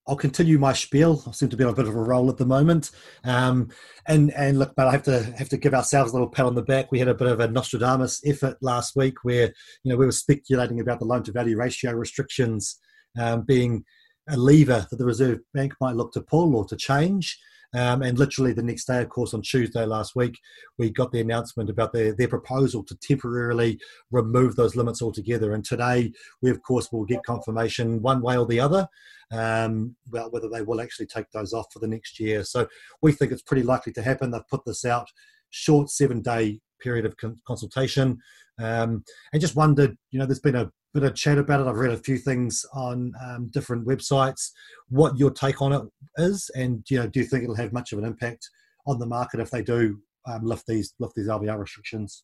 I'll 0.09 0.15
continue 0.15 0.57
my 0.57 0.73
spiel. 0.73 1.23
I 1.27 1.31
seem 1.31 1.49
to 1.49 1.57
be 1.57 1.63
on 1.63 1.69
a 1.69 1.75
bit 1.75 1.87
of 1.87 1.95
a 1.95 2.01
roll 2.01 2.29
at 2.29 2.37
the 2.37 2.45
moment. 2.45 2.89
Um, 3.23 3.69
and 4.07 4.33
and 4.33 4.57
look, 4.57 4.73
but 4.75 4.87
I 4.87 4.91
have 4.91 5.03
to 5.03 5.21
have 5.37 5.49
to 5.49 5.57
give 5.57 5.75
ourselves 5.75 6.11
a 6.11 6.15
little 6.15 6.29
pat 6.29 6.47
on 6.47 6.55
the 6.55 6.63
back. 6.63 6.91
We 6.91 6.97
had 6.97 7.07
a 7.07 7.13
bit 7.13 7.27
of 7.27 7.39
a 7.39 7.47
Nostradamus 7.47 8.21
effort 8.25 8.57
last 8.61 8.95
week, 8.95 9.23
where 9.23 9.53
you 9.83 9.91
know 9.91 9.97
we 9.97 10.07
were 10.07 10.11
speculating 10.11 10.79
about 10.79 10.99
the 10.99 11.05
loan 11.05 11.21
to 11.23 11.31
value 11.31 11.57
ratio 11.57 11.91
restrictions 11.91 12.79
um, 13.19 13.43
being 13.43 13.85
a 14.27 14.35
lever 14.35 14.87
that 14.89 14.97
the 14.97 15.05
Reserve 15.05 15.39
Bank 15.53 15.73
might 15.79 15.95
look 15.95 16.11
to 16.13 16.21
pull 16.21 16.55
or 16.55 16.65
to 16.65 16.75
change. 16.75 17.37
Um, 17.73 18.01
and 18.01 18.17
literally 18.17 18.53
the 18.53 18.63
next 18.63 18.85
day, 18.85 19.01
of 19.01 19.09
course, 19.09 19.33
on 19.33 19.41
Tuesday 19.41 19.85
last 19.85 20.15
week, 20.15 20.39
we 20.77 20.89
got 20.89 21.11
the 21.11 21.21
announcement 21.21 21.69
about 21.69 21.93
their, 21.93 22.13
their 22.13 22.27
proposal 22.27 22.83
to 22.85 22.95
temporarily 22.95 23.79
remove 24.11 24.55
those 24.55 24.75
limits 24.75 25.01
altogether. 25.01 25.53
And 25.53 25.63
today, 25.63 26.11
we, 26.41 26.49
of 26.49 26.61
course, 26.63 26.91
will 26.91 27.05
get 27.05 27.23
confirmation 27.23 28.01
one 28.01 28.21
way 28.21 28.37
or 28.37 28.47
the 28.47 28.59
other 28.59 28.87
um, 29.31 29.95
about 30.07 30.33
whether 30.33 30.49
they 30.49 30.63
will 30.63 30.81
actually 30.81 31.05
take 31.05 31.29
those 31.31 31.53
off 31.53 31.67
for 31.71 31.79
the 31.79 31.87
next 31.87 32.19
year. 32.19 32.43
So 32.43 32.67
we 33.01 33.11
think 33.11 33.31
it's 33.31 33.43
pretty 33.43 33.63
likely 33.63 33.93
to 33.93 34.01
happen. 34.01 34.31
They've 34.31 34.47
put 34.49 34.65
this 34.65 34.85
out 34.85 35.07
short 35.51 35.89
seven 35.89 36.21
day 36.21 36.59
period 36.81 37.05
of 37.05 37.15
consultation 37.45 38.17
um, 38.59 39.03
and 39.33 39.41
just 39.41 39.55
wondered 39.55 39.97
you 40.11 40.19
know 40.19 40.25
there's 40.25 40.39
been 40.39 40.55
a 40.55 40.71
bit 40.93 41.03
of 41.03 41.15
chat 41.15 41.37
about 41.37 41.61
it. 41.61 41.67
I've 41.67 41.77
read 41.77 41.93
a 41.93 41.97
few 41.97 42.17
things 42.17 42.65
on 42.73 43.13
um, 43.23 43.49
different 43.53 43.87
websites. 43.87 44.51
What 44.89 45.17
your 45.17 45.31
take 45.31 45.61
on 45.61 45.73
it 45.73 45.83
is, 46.17 46.49
and 46.55 46.83
you 46.89 46.99
know, 46.99 47.07
do 47.07 47.19
you 47.19 47.25
think 47.25 47.43
it'll 47.43 47.55
have 47.55 47.73
much 47.73 47.91
of 47.91 47.99
an 47.99 48.05
impact 48.05 48.49
on 48.87 48.99
the 48.99 49.05
market 49.05 49.39
if 49.39 49.51
they 49.51 49.61
do 49.61 49.99
um, 50.27 50.43
lift 50.43 50.65
these 50.67 50.93
lift 50.99 51.15
these 51.15 51.27
LVR 51.27 51.59
restrictions? 51.59 52.23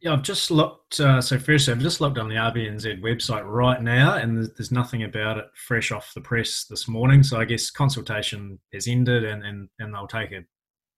Yeah, 0.00 0.14
I've 0.14 0.22
just 0.22 0.50
looked. 0.50 0.98
Uh, 0.98 1.20
so 1.20 1.38
first, 1.38 1.68
I've 1.68 1.78
just 1.78 2.00
looked 2.00 2.16
on 2.16 2.28
the 2.28 2.36
RBNZ 2.36 3.02
website 3.02 3.44
right 3.44 3.82
now, 3.82 4.14
and 4.14 4.36
there's, 4.36 4.50
there's, 4.54 4.72
nothing 4.72 5.02
about 5.02 5.36
it 5.36 5.44
fresh 5.54 5.92
off 5.92 6.12
the 6.14 6.22
press 6.22 6.64
this 6.64 6.88
morning. 6.88 7.22
So 7.22 7.38
I 7.38 7.44
guess 7.44 7.70
consultation 7.70 8.58
has 8.72 8.88
ended, 8.88 9.24
and 9.24 9.44
and, 9.44 9.68
and 9.78 9.94
they'll 9.94 10.06
take 10.06 10.32
it 10.32 10.46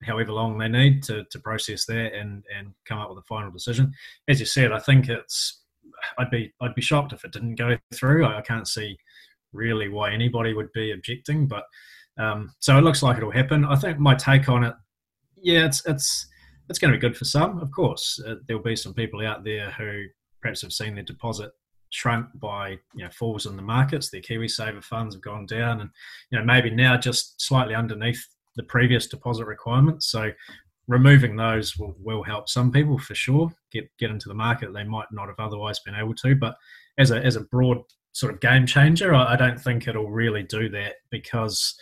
however 0.04 0.32
long 0.32 0.59
they 0.59 0.68
need 0.68 1.02
to, 1.04 1.25
to 1.30 1.38
process 1.38 1.87
that 1.87 2.14
and, 2.14 2.44
and 2.56 2.73
come 2.85 2.99
up 2.99 3.09
with 3.09 3.18
a 3.18 3.26
final 3.26 3.50
decision. 3.50 3.92
As 4.28 4.40
you 4.40 4.47
said, 4.47 4.73
I 4.73 4.78
think 4.78 5.09
it's 5.09 5.62
I'd 6.18 6.30
be 6.30 6.52
I'd 6.61 6.75
be 6.75 6.82
shocked 6.82 7.12
if 7.12 7.25
it 7.25 7.32
didn't 7.32 7.56
go 7.56 7.76
through. 7.94 8.25
I, 8.25 8.38
I 8.38 8.42
can't 8.42 8.68
see 8.68 8.99
really 9.52 9.88
why 9.88 10.12
anybody 10.12 10.54
would 10.54 10.73
be 10.73 10.92
objecting, 10.92 11.47
but 11.47 11.64
um, 12.18 12.52
so 12.59 12.76
it 12.76 12.82
looks 12.82 13.02
like 13.02 13.16
it'll 13.16 13.30
happen. 13.30 13.64
I 13.64 13.76
think 13.76 13.99
my 13.99 14.14
take 14.14 14.49
on 14.49 14.64
it, 14.64 14.75
yeah, 15.40 15.64
it's 15.64 15.85
it's 15.87 16.26
it's 16.68 16.78
going 16.78 16.92
to 16.92 16.99
be 16.99 17.00
good 17.00 17.16
for 17.16 17.25
some, 17.25 17.59
of 17.59 17.71
course. 17.71 18.23
Uh, 18.26 18.37
there'll 18.47 18.62
be 18.62 18.76
some 18.76 18.94
people 18.94 19.26
out 19.26 19.44
there 19.44 19.71
who 19.73 20.04
perhaps 20.40 20.62
have 20.62 20.73
seen 20.73 20.94
their 20.94 21.04
deposit 21.04 21.50
shrunk 21.90 22.26
by 22.35 22.71
you 22.94 23.04
know 23.04 23.11
falls 23.11 23.47
in 23.47 23.56
the 23.56 23.62
markets. 23.62 24.11
Their 24.11 24.21
KiwiSaver 24.21 24.82
funds 24.82 25.14
have 25.14 25.23
gone 25.23 25.47
down, 25.47 25.80
and 25.80 25.90
you 26.30 26.38
know 26.38 26.44
maybe 26.44 26.71
now 26.71 26.97
just 26.97 27.40
slightly 27.40 27.75
underneath 27.75 28.26
the 28.56 28.62
previous 28.62 29.06
deposit 29.06 29.47
requirements. 29.47 30.11
So 30.11 30.30
removing 30.88 31.37
those 31.37 31.76
will, 31.76 31.94
will 31.99 32.23
help 32.23 32.49
some 32.49 32.71
people 32.73 32.99
for 32.99 33.14
sure 33.14 33.50
get 33.71 33.88
get 33.99 34.11
into 34.11 34.28
the 34.28 34.35
market 34.35 34.73
they 34.73 34.85
might 34.85 35.06
not 35.12 35.28
have 35.28 35.38
otherwise 35.38 35.80
been 35.80 35.94
able 35.94 36.14
to. 36.16 36.35
But 36.35 36.56
as 36.99 37.11
a 37.11 37.25
as 37.25 37.37
a 37.37 37.42
broad 37.42 37.78
sort 38.12 38.32
of 38.35 38.40
game 38.40 38.66
changer, 38.66 39.14
I, 39.14 39.35
I 39.35 39.37
don't 39.37 39.61
think 39.61 39.87
it'll 39.87 40.11
really 40.11 40.42
do 40.42 40.68
that 40.71 40.97
because 41.11 41.75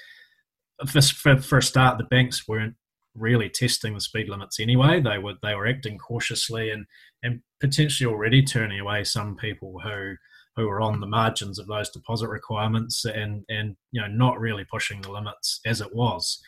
for, 0.87 1.03
for, 1.03 1.37
for 1.37 1.59
a 1.59 1.63
start, 1.63 1.99
the 1.99 2.05
banks 2.05 2.47
weren't 2.49 2.75
really 3.15 3.49
testing 3.49 3.95
the 3.95 4.01
speed 4.01 4.29
limits 4.29 4.61
anyway. 4.61 5.01
They 5.01 5.19
were 5.19 5.35
they 5.43 5.55
were 5.55 5.67
acting 5.67 5.99
cautiously 5.99 6.71
and 6.71 6.87
and 7.23 7.43
potentially 7.61 8.11
already 8.11 8.43
turning 8.43 8.81
away 8.81 9.05
some 9.05 9.37
people 9.37 9.81
who 9.81 10.15
who 10.57 10.69
are 10.69 10.81
on 10.81 11.01
the 11.01 11.07
margins 11.07 11.59
of 11.59 11.67
those 11.67 11.91
deposit 11.91 12.29
requirements 12.29 13.05
and 13.05 13.45
and 13.49 13.77
you 13.93 14.01
know 14.01 14.09
not 14.09 14.41
really 14.41 14.65
pushing 14.65 15.01
the 15.03 15.13
limits 15.13 15.61
as 15.67 15.81
it 15.81 15.95
was. 15.95 16.41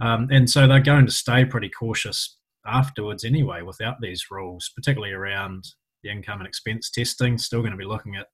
Um, 0.00 0.28
and 0.30 0.48
so 0.48 0.66
they're 0.66 0.80
going 0.80 1.06
to 1.06 1.12
stay 1.12 1.44
pretty 1.44 1.70
cautious 1.70 2.36
afterwards 2.66 3.24
anyway 3.24 3.62
without 3.62 4.00
these 4.00 4.26
rules, 4.30 4.70
particularly 4.74 5.14
around 5.14 5.64
the 6.02 6.10
income 6.10 6.40
and 6.40 6.48
expense 6.48 6.90
testing. 6.90 7.38
Still 7.38 7.60
going 7.60 7.72
to 7.72 7.78
be 7.78 7.84
looking 7.84 8.16
at 8.16 8.26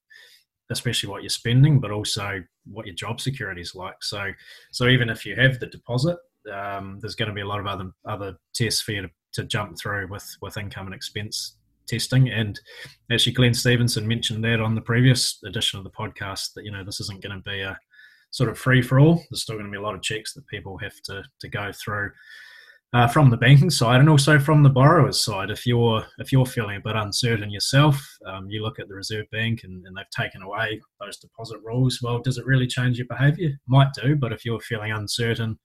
especially 0.71 1.09
what 1.09 1.23
you're 1.23 1.31
spending, 1.31 1.79
but 1.79 1.91
also 1.91 2.43
what 2.65 2.87
your 2.87 2.95
job 2.95 3.21
security 3.21 3.61
is 3.61 3.75
like. 3.75 4.03
So, 4.03 4.31
so 4.73 4.89
even 4.89 5.09
if 5.09 5.27
you 5.27 5.37
have 5.37 5.61
the 5.61 5.67
deposit, 5.67 6.17
um, 6.53 6.99
there's 7.01 7.15
going 7.15 7.29
to 7.29 7.35
be 7.35 7.43
a 7.43 7.47
lot 7.47 7.61
of 7.61 7.67
other 7.67 7.91
other 8.09 8.37
tests 8.55 8.81
for 8.81 8.93
you 8.93 9.03
to, 9.03 9.11
to 9.35 9.45
jump 9.45 9.79
through 9.79 10.09
with 10.09 10.27
with 10.41 10.57
income 10.57 10.87
and 10.87 10.95
expense 10.95 11.57
testing. 11.87 12.31
And 12.31 12.59
actually, 13.13 13.33
Glenn 13.33 13.55
Stevenson 13.55 14.09
mentioned 14.09 14.43
that 14.45 14.61
on 14.61 14.75
the 14.75 14.81
previous 14.81 15.39
edition 15.45 15.79
of 15.79 15.85
the 15.85 15.91
podcast 15.91 16.55
that 16.55 16.65
you 16.65 16.73
know 16.73 16.85
this 16.85 17.01
isn't 17.01 17.23
going 17.23 17.37
to 17.37 17.43
be 17.49 17.61
a 17.61 17.79
sort 18.33 18.51
of 18.51 18.59
free 18.59 18.83
for 18.83 18.99
all. 18.99 19.23
There's 19.31 19.43
still 19.43 19.55
going 19.55 19.67
to 19.67 19.71
be 19.71 19.79
a 19.79 19.83
lot 19.83 19.95
of 19.95 20.03
checks 20.03 20.35
that 20.35 20.47
people 20.49 20.77
have 20.79 21.01
to 21.05 21.23
to 21.41 21.49
go 21.49 21.71
through. 21.73 22.11
Uh, 22.95 23.09
from 23.09 23.31
the 23.31 23.39
banking 23.39 23.71
side 23.71 24.01
and 24.01 24.09
also 24.11 24.39
from 24.39 24.63
the 24.63 24.69
borrower's 24.69 25.19
side. 25.19 25.49
If 25.49 25.65
you're 25.67 26.05
if 26.19 26.31
you're 26.31 26.45
feeling 26.45 26.77
a 26.77 26.81
bit 26.81 26.95
uncertain 26.95 27.51
yourself, 27.51 27.97
um, 28.27 28.51
you 28.51 28.63
look 28.63 28.79
at 28.79 28.87
the 28.87 28.95
Reserve 28.95 29.25
Bank 29.33 29.61
and, 29.65 29.87
and, 29.87 29.97
they've 29.97 30.05
taken 30.15 30.43
away 30.43 30.79
those 31.01 31.17
deposit 31.17 31.59
rules. 31.65 32.01
Well, 32.03 32.19
does 32.19 32.37
it 32.37 32.45
really 32.45 32.67
change 32.67 32.99
your 32.99 33.07
behaviour? 33.07 33.53
Might 33.67 33.95
do, 33.95 34.15
but 34.15 34.31
if 34.31 34.45
you're 34.45 34.61
feeling 34.61 34.93
uncertain, 34.93 35.59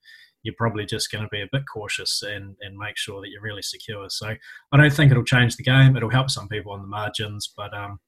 you're 0.43 0.55
probably 0.57 0.85
just 0.85 1.11
going 1.11 1.25
to 1.25 1.29
be 1.29 1.41
a 1.41 1.49
bit 1.51 1.63
cautious 1.71 2.23
and, 2.23 2.55
and 2.61 2.77
make 2.77 2.95
sure 2.95 3.19
that 3.19 3.27
you're 3.29 3.41
really 3.41 3.61
secure. 3.61 4.05
So 4.09 4.33
I 4.71 4.77
don't 4.77 4.93
think 4.93 5.11
it'll 5.11 5.25
change 5.25 5.57
the 5.57 5.63
game. 5.63 5.97
It'll 5.97 6.09
help 6.09 6.29
some 6.29 6.47
people 6.47 6.71
on 6.71 6.81
the 6.81 6.87
margins, 6.87 7.53
but 7.57 7.73
um, 7.73 7.99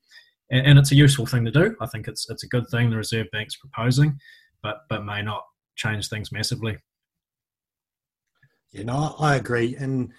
and, 0.49 0.65
and 0.65 0.79
it's 0.79 0.93
a 0.93 0.95
useful 0.95 1.25
thing 1.25 1.43
to 1.43 1.51
do. 1.51 1.75
I 1.81 1.87
think 1.87 2.07
it's 2.07 2.29
it's 2.29 2.43
a 2.43 2.47
good 2.47 2.67
thing 2.69 2.89
the 2.89 2.95
Reserve 2.95 3.27
Bank's 3.31 3.57
proposing, 3.57 4.17
but 4.61 4.81
but 4.89 5.05
may 5.05 5.21
not 5.21 5.43
change 5.75 6.09
things 6.09 6.31
massively. 6.31 6.77
Yeah, 8.71 8.83
no, 8.83 9.15
I 9.19 9.35
agree, 9.35 9.75
and 9.75 10.13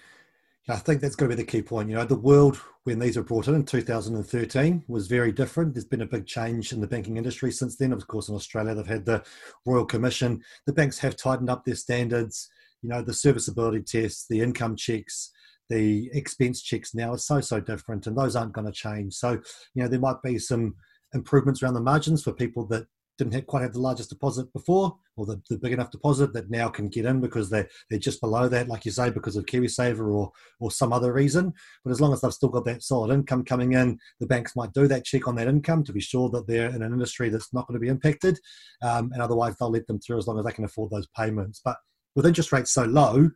I 0.67 0.75
think 0.77 1.01
that's 1.01 1.15
going 1.15 1.29
to 1.29 1.35
be 1.35 1.41
the 1.41 1.49
key 1.49 1.61
point. 1.61 1.89
You 1.89 1.95
know, 1.95 2.05
the 2.05 2.15
world 2.15 2.59
when 2.83 2.99
these 2.99 3.17
were 3.17 3.23
brought 3.23 3.47
in 3.47 3.55
in 3.55 3.65
2013 3.65 4.83
was 4.87 5.07
very 5.07 5.31
different. 5.31 5.73
There's 5.73 5.85
been 5.85 6.01
a 6.01 6.05
big 6.05 6.25
change 6.25 6.73
in 6.73 6.81
the 6.81 6.87
banking 6.87 7.17
industry 7.17 7.51
since 7.51 7.75
then. 7.75 7.93
Of 7.93 8.07
course, 8.07 8.29
in 8.29 8.35
Australia, 8.35 8.73
they've 8.73 8.85
had 8.85 9.05
the 9.05 9.23
Royal 9.65 9.85
Commission. 9.85 10.41
The 10.65 10.73
banks 10.73 10.97
have 10.99 11.15
tightened 11.15 11.49
up 11.49 11.65
their 11.65 11.75
standards. 11.75 12.49
You 12.81 12.89
know, 12.89 13.01
the 13.01 13.13
serviceability 13.13 13.83
tests, 13.83 14.25
the 14.27 14.41
income 14.41 14.75
checks, 14.75 15.31
the 15.69 16.09
expense 16.13 16.61
checks 16.61 16.93
now 16.95 17.13
are 17.13 17.17
so 17.17 17.39
so 17.41 17.59
different, 17.59 18.07
and 18.07 18.17
those 18.17 18.35
aren't 18.35 18.53
going 18.53 18.67
to 18.67 18.73
change. 18.73 19.13
So, 19.13 19.33
you 19.73 19.83
know, 19.83 19.87
there 19.87 19.99
might 19.99 20.21
be 20.23 20.37
some 20.39 20.75
improvements 21.13 21.61
around 21.61 21.75
the 21.75 21.81
margins 21.81 22.23
for 22.23 22.33
people 22.33 22.65
that 22.67 22.87
didn't 23.21 23.35
have, 23.35 23.45
quite 23.45 23.61
have 23.61 23.73
the 23.73 23.79
largest 23.79 24.09
deposit 24.09 24.51
before 24.51 24.97
or 25.15 25.27
the, 25.27 25.39
the 25.49 25.57
big 25.57 25.73
enough 25.73 25.91
deposit 25.91 26.33
that 26.33 26.49
now 26.49 26.67
can 26.67 26.89
get 26.89 27.05
in 27.05 27.21
because 27.21 27.51
they're, 27.51 27.69
they're 27.89 27.99
just 27.99 28.19
below 28.19 28.47
that, 28.47 28.67
like 28.67 28.83
you 28.83 28.91
say, 28.91 29.11
because 29.11 29.35
of 29.35 29.45
KiwiSaver 29.45 30.11
or, 30.11 30.31
or 30.59 30.71
some 30.71 30.91
other 30.91 31.13
reason. 31.13 31.53
But 31.85 31.91
as 31.91 32.01
long 32.01 32.13
as 32.13 32.21
they've 32.21 32.33
still 32.33 32.49
got 32.49 32.65
that 32.65 32.81
solid 32.81 33.13
income 33.13 33.45
coming 33.45 33.73
in, 33.73 33.99
the 34.19 34.25
banks 34.25 34.55
might 34.55 34.73
do 34.73 34.87
that 34.87 35.05
check 35.05 35.27
on 35.27 35.35
that 35.35 35.47
income 35.47 35.83
to 35.83 35.93
be 35.93 36.01
sure 36.01 36.29
that 36.29 36.47
they're 36.47 36.69
in 36.69 36.81
an 36.81 36.93
industry 36.93 37.29
that's 37.29 37.53
not 37.53 37.67
going 37.67 37.75
to 37.75 37.83
be 37.83 37.89
impacted. 37.89 38.39
Um, 38.81 39.11
and 39.13 39.21
otherwise, 39.21 39.55
they'll 39.59 39.69
let 39.69 39.85
them 39.85 39.99
through 39.99 40.17
as 40.17 40.25
long 40.25 40.39
as 40.39 40.45
they 40.45 40.51
can 40.51 40.65
afford 40.65 40.89
those 40.89 41.07
payments. 41.15 41.61
But 41.63 41.77
with 42.15 42.25
interest 42.25 42.51
rates 42.51 42.71
so 42.71 42.85
low, 42.85 43.29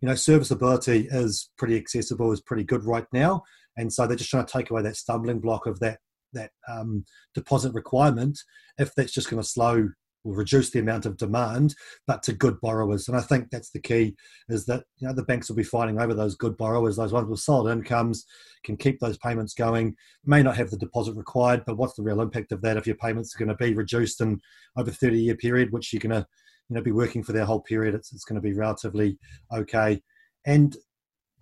you 0.00 0.08
know, 0.08 0.14
serviceability 0.14 1.08
is 1.10 1.50
pretty 1.58 1.76
accessible, 1.76 2.30
is 2.30 2.40
pretty 2.40 2.64
good 2.64 2.84
right 2.84 3.06
now. 3.12 3.42
And 3.76 3.92
so 3.92 4.06
they're 4.06 4.16
just 4.16 4.30
trying 4.30 4.46
to 4.46 4.52
take 4.52 4.70
away 4.70 4.82
that 4.82 4.96
stumbling 4.96 5.40
block 5.40 5.66
of 5.66 5.80
that 5.80 5.98
that 6.34 6.50
um, 6.68 7.04
deposit 7.34 7.72
requirement 7.74 8.38
if 8.78 8.94
that's 8.94 9.12
just 9.12 9.30
going 9.30 9.42
to 9.42 9.48
slow 9.48 9.88
or 10.24 10.34
reduce 10.34 10.70
the 10.70 10.78
amount 10.78 11.06
of 11.06 11.16
demand, 11.16 11.74
but 12.06 12.22
to 12.22 12.32
good 12.32 12.60
borrowers. 12.60 13.08
And 13.08 13.16
I 13.16 13.20
think 13.20 13.50
that's 13.50 13.70
the 13.70 13.80
key 13.80 14.16
is 14.48 14.64
that 14.66 14.84
you 14.98 15.06
know 15.06 15.14
the 15.14 15.22
banks 15.22 15.48
will 15.48 15.56
be 15.56 15.62
fighting 15.62 16.00
over 16.00 16.14
those 16.14 16.34
good 16.34 16.56
borrowers, 16.56 16.96
those 16.96 17.12
ones 17.12 17.28
with 17.28 17.40
solid 17.40 17.70
incomes, 17.70 18.24
can 18.64 18.76
keep 18.76 18.98
those 19.00 19.18
payments 19.18 19.54
going, 19.54 19.94
may 20.24 20.42
not 20.42 20.56
have 20.56 20.70
the 20.70 20.78
deposit 20.78 21.14
required, 21.14 21.64
but 21.66 21.76
what's 21.76 21.94
the 21.94 22.02
real 22.02 22.20
impact 22.20 22.52
of 22.52 22.62
that 22.62 22.76
if 22.76 22.86
your 22.86 22.96
payments 22.96 23.34
are 23.34 23.38
going 23.38 23.54
to 23.54 23.64
be 23.64 23.74
reduced 23.74 24.20
in 24.20 24.40
over 24.76 24.90
30 24.90 25.18
year 25.18 25.36
period, 25.36 25.72
which 25.72 25.92
you're 25.92 26.00
going 26.00 26.22
to 26.22 26.26
you 26.68 26.76
know 26.76 26.82
be 26.82 26.92
working 26.92 27.22
for 27.22 27.32
their 27.32 27.44
whole 27.44 27.60
period, 27.60 27.94
it's, 27.94 28.12
it's 28.12 28.24
going 28.24 28.40
to 28.40 28.48
be 28.48 28.54
relatively 28.54 29.18
okay. 29.52 30.00
And 30.46 30.76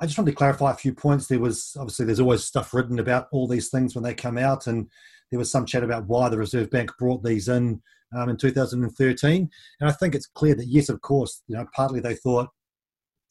I 0.01 0.07
just 0.07 0.19
wanted 0.19 0.33
to 0.33 0.37
clarify 0.37 0.73
a 0.73 0.77
few 0.77 0.95
points. 0.95 1.27
There 1.27 1.39
was 1.39 1.77
obviously 1.79 2.07
there's 2.07 2.21
always 2.21 2.45
stuff 2.45 2.75
written 2.75 2.99
about 2.99 3.29
all 3.33 3.47
these 3.47 3.69
things 3.69 3.95
when 3.95 4.05
they 4.05 4.15
come 4.15 4.39
out, 4.39 4.67
and 4.67 4.89
there 5.31 5.39
was 5.39 5.51
some 5.51 5.67
chat 5.67 5.85
about 5.85 6.07
why 6.07 6.29
the 6.29 6.39
Reserve 6.39 6.71
Bank 6.71 6.91
brought 6.99 7.23
these 7.23 7.49
in 7.49 7.81
um, 8.17 8.29
in 8.29 8.37
2013. 8.37 9.51
And 9.81 9.89
I 9.89 9.93
think 9.93 10.15
it's 10.15 10.27
clear 10.27 10.55
that 10.55 10.67
yes, 10.67 10.89
of 10.89 11.01
course, 11.01 11.43
you 11.47 11.57
know, 11.57 11.67
partly 11.75 12.01
they 12.01 12.15
thought 12.15 12.49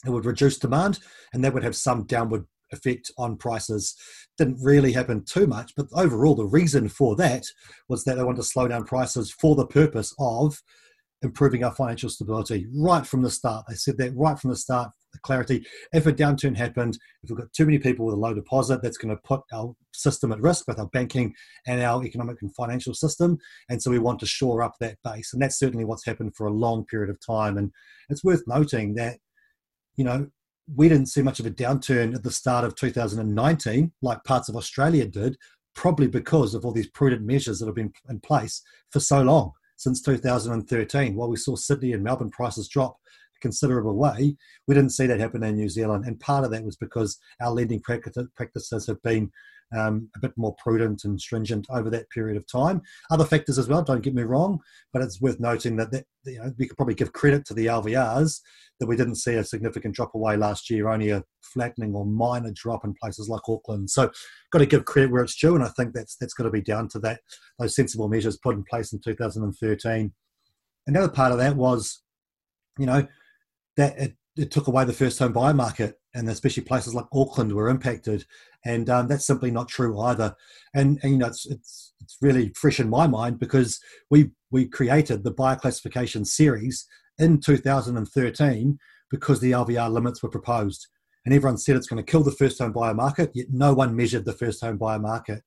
it 0.06 0.10
would 0.10 0.26
reduce 0.26 0.58
demand, 0.58 1.00
and 1.34 1.44
that 1.44 1.54
would 1.54 1.64
have 1.64 1.76
some 1.76 2.06
downward 2.06 2.46
effect 2.72 3.12
on 3.18 3.38
prices. 3.38 3.96
Didn't 4.38 4.60
really 4.62 4.94
happen 4.94 5.24
too 5.26 5.48
much, 5.48 5.74
but 5.76 5.88
overall, 5.94 6.36
the 6.36 6.46
reason 6.46 6.90
for 6.90 7.16
that 7.18 7.44
was 7.90 8.04
that 8.04 8.16
they 8.16 8.24
wanted 8.24 8.38
to 8.38 8.44
slow 8.44 8.68
down 8.68 8.86
prices 8.86 9.32
for 9.32 9.56
the 9.56 9.68
purpose 9.68 10.14
of 10.20 10.62
improving 11.22 11.64
our 11.64 11.74
financial 11.76 12.10
stability 12.10 12.66
right 12.74 13.06
from 13.06 13.22
the 13.22 13.30
start. 13.30 13.66
They 13.68 13.76
said 13.76 13.98
that 13.98 14.16
right 14.16 14.40
from 14.40 14.50
the 14.50 14.56
start, 14.56 14.92
clarity. 15.20 15.66
If 15.94 16.06
a 16.06 16.14
downturn 16.14 16.56
happened, 16.56 16.98
if 17.24 17.30
we've 17.30 17.40
got 17.40 17.52
too 17.54 17.66
many 17.66 17.78
people 17.78 18.06
with 18.06 18.16
a 18.16 18.20
low 18.20 18.34
deposit, 18.34 18.82
that's 18.82 18.98
going 18.98 19.16
to 19.16 19.22
put 19.24 19.42
our 19.54 19.74
system 19.94 20.32
at 20.32 20.42
risk, 20.42 20.66
both 20.66 20.80
our 20.80 20.88
banking 20.88 21.34
and 21.68 21.82
our 21.82 22.04
economic 22.04 22.38
and 22.42 22.54
financial 22.56 22.94
system. 22.94 23.38
And 23.70 23.82
so 23.82 23.92
we 23.92 24.00
want 24.00 24.20
to 24.22 24.26
shore 24.26 24.64
up 24.64 24.76
that 24.80 24.98
base. 25.04 25.34
And 25.34 25.42
that's 25.42 25.60
certainly 25.60 25.86
what's 25.86 26.06
happened 26.06 26.36
for 26.36 26.48
a 26.48 26.54
long 26.54 26.86
period 26.86 27.10
of 27.10 27.20
time. 27.26 27.58
And 27.58 27.72
it's 28.10 28.24
worth 28.24 28.44
noting 28.48 28.96
that, 28.96 29.18
you 29.96 30.04
know, 30.04 30.28
we 30.74 30.88
didn't 30.88 31.08
see 31.08 31.22
much 31.22 31.40
of 31.40 31.46
a 31.46 31.52
downturn 31.52 32.16
at 32.16 32.24
the 32.24 32.32
start 32.32 32.64
of 32.64 32.76
2019, 32.76 33.92
like 34.02 34.24
parts 34.24 34.48
of 34.48 34.56
Australia 34.56 35.06
did, 35.06 35.38
probably 35.76 36.08
because 36.08 36.54
of 36.54 36.66
all 36.66 36.72
these 36.72 36.90
prudent 36.90 37.24
measures 37.24 37.60
that 37.60 37.66
have 37.66 37.76
been 37.76 37.92
in 38.10 38.20
place 38.20 38.62
for 38.90 39.00
so 39.00 39.22
long 39.22 39.52
since 39.78 40.02
2013. 40.02 41.16
While 41.16 41.30
we 41.30 41.38
saw 41.38 41.56
Sydney 41.56 41.94
and 41.94 42.04
Melbourne 42.04 42.30
prices 42.30 42.70
drop 42.70 42.98
considerable 43.42 43.98
way, 43.98 44.36
we 44.68 44.76
didn't 44.76 44.92
see 44.92 45.08
that 45.08 45.20
happen 45.20 45.44
in 45.44 45.56
New 45.56 45.70
Zealand. 45.70 46.06
And 46.06 46.20
part 46.20 46.46
of 46.46 46.52
that 46.52 46.64
was 46.64 46.76
because 46.76 47.18
our 47.42 47.52
lending 47.52 47.82
practices 47.82 48.88
have 48.88 49.02
been 49.02 49.32
um, 49.76 50.10
a 50.16 50.20
bit 50.20 50.34
more 50.38 50.56
prudent 50.62 51.04
and 51.06 51.20
stringent 51.20 51.66
over 51.70 51.90
that 51.90 52.10
period 52.10 52.38
of 52.38 52.46
time. 52.48 52.82
Other 53.10 53.26
factors 53.26 53.58
as 53.58 53.68
well, 53.68 53.82
don't 53.82 54.02
get 54.02 54.14
me 54.14 54.24
wrong, 54.24 54.60
but 54.92 55.02
it's 55.02 55.22
worth 55.22 55.40
noting 55.40 55.78
that, 55.78 55.92
that 55.92 56.06
you 56.26 56.40
know, 56.40 56.52
we 56.58 56.68
could 56.68 56.78
probably 56.78 56.96
give 56.96 57.14
credit 57.14 57.46
to 57.46 57.54
the 57.54 57.68
LVRs 57.68 58.42
that 58.80 58.88
we 58.88 58.96
didn't 58.96 59.16
see 59.16 59.36
a 59.36 59.44
significant 59.44 59.96
drop 59.96 60.16
away 60.16 60.36
last 60.36 60.70
year, 60.70 60.90
only 60.90 61.12
a 61.12 61.24
flattening 61.42 61.94
or 61.94 62.06
minor 62.06 62.52
drop 62.54 62.84
in 62.84 62.94
places 63.02 63.30
like 63.30 63.48
Auckland. 63.48 63.90
So, 63.90 64.12
got 64.52 64.60
to 64.60 64.66
give 64.66 64.86
credit 64.86 65.12
where 65.12 65.24
it's 65.24 65.40
due, 65.40 65.56
and 65.56 65.64
I 65.64 65.70
think 65.70 65.94
that's 65.94 66.16
that's 66.16 66.34
got 66.34 66.44
to 66.46 66.50
be 66.50 66.62
down 66.62 66.88
to 66.90 67.00
that 67.00 67.22
those 67.60 67.76
sensible 67.76 68.10
measures 68.10 68.38
put 68.38 68.56
in 68.56 68.64
place 68.64 68.92
in 68.92 69.00
2013. 69.00 70.12
Another 70.88 71.10
part 71.10 71.32
of 71.32 71.38
that 71.38 71.56
was, 71.56 72.02
you 72.80 72.88
know, 72.88 73.08
that 73.78 73.98
it, 73.98 74.16
it 74.38 74.52
took 74.52 74.68
away 74.68 74.86
the 74.86 74.94
first 74.94 75.20
home 75.20 75.34
buyer 75.34 75.54
market 75.54 76.00
and 76.14 76.30
especially 76.30 76.64
places 76.64 76.94
like 76.94 77.06
Auckland 77.14 77.54
were 77.54 77.70
impacted, 77.70 78.26
and 78.66 78.90
um, 78.90 79.08
that's 79.08 79.26
simply 79.26 79.52
not 79.52 79.70
true 79.70 80.00
either. 80.00 80.36
And, 80.74 81.00
and, 81.04 81.14
you 81.14 81.18
know, 81.18 81.28
it's, 81.28 81.46
it's 81.46 81.94
it's 82.02 82.18
really 82.22 82.52
fresh 82.56 82.80
in 82.80 82.90
my 82.90 83.08
mind 83.08 83.40
because 83.40 83.80
we 84.10 84.32
we 84.50 84.68
created 84.68 85.24
the 85.24 85.32
buyer 85.32 85.56
classification 85.56 86.26
series 86.26 86.86
in 87.18 87.40
2013 87.40 88.78
because 89.10 89.40
the 89.40 89.52
LVR 89.52 89.92
limits 89.92 90.22
were 90.22 90.30
proposed, 90.30 90.88
and 91.26 91.34
everyone 91.34 91.58
said 91.58 91.76
it's 91.76 91.88
going 91.88 92.04
to 92.04 92.12
kill 92.12 92.24
the 92.24 92.32
first 92.32 92.60
home 92.60 92.74
buyer 92.74 92.94
market. 92.94 93.32
Yet 93.34 93.48
no 93.52 93.74
one 93.74 93.96
measured 93.96 94.26
the 94.26 94.34
first 94.34 94.62
home 94.62 94.78
buyer 94.78 95.00
market, 95.00 95.44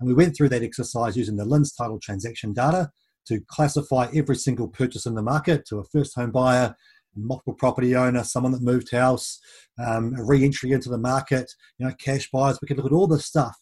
and 0.00 0.08
we 0.08 0.14
went 0.14 0.36
through 0.36 0.48
that 0.50 0.62
exercise 0.62 1.16
using 1.16 1.36
the 1.36 1.46
LINZ 1.46 1.76
title 1.76 2.00
transaction 2.00 2.52
data 2.52 2.90
to 3.26 3.40
classify 3.46 4.08
every 4.14 4.36
single 4.36 4.68
purchase 4.68 5.04
in 5.06 5.14
the 5.14 5.22
market 5.22 5.66
to 5.66 5.78
a 5.78 5.84
first 5.84 6.14
home 6.14 6.30
buyer 6.30 6.74
multiple 7.18 7.54
property 7.54 7.94
owner, 7.94 8.24
someone 8.24 8.52
that 8.52 8.62
moved 8.62 8.90
house, 8.90 9.38
um, 9.84 10.14
a 10.16 10.24
re-entry 10.24 10.72
into 10.72 10.88
the 10.88 10.98
market, 10.98 11.50
you 11.78 11.86
know, 11.86 11.94
cash 11.98 12.30
buyers. 12.30 12.58
We 12.60 12.68
could 12.68 12.76
look 12.76 12.86
at 12.86 12.92
all 12.92 13.06
this 13.06 13.26
stuff. 13.26 13.56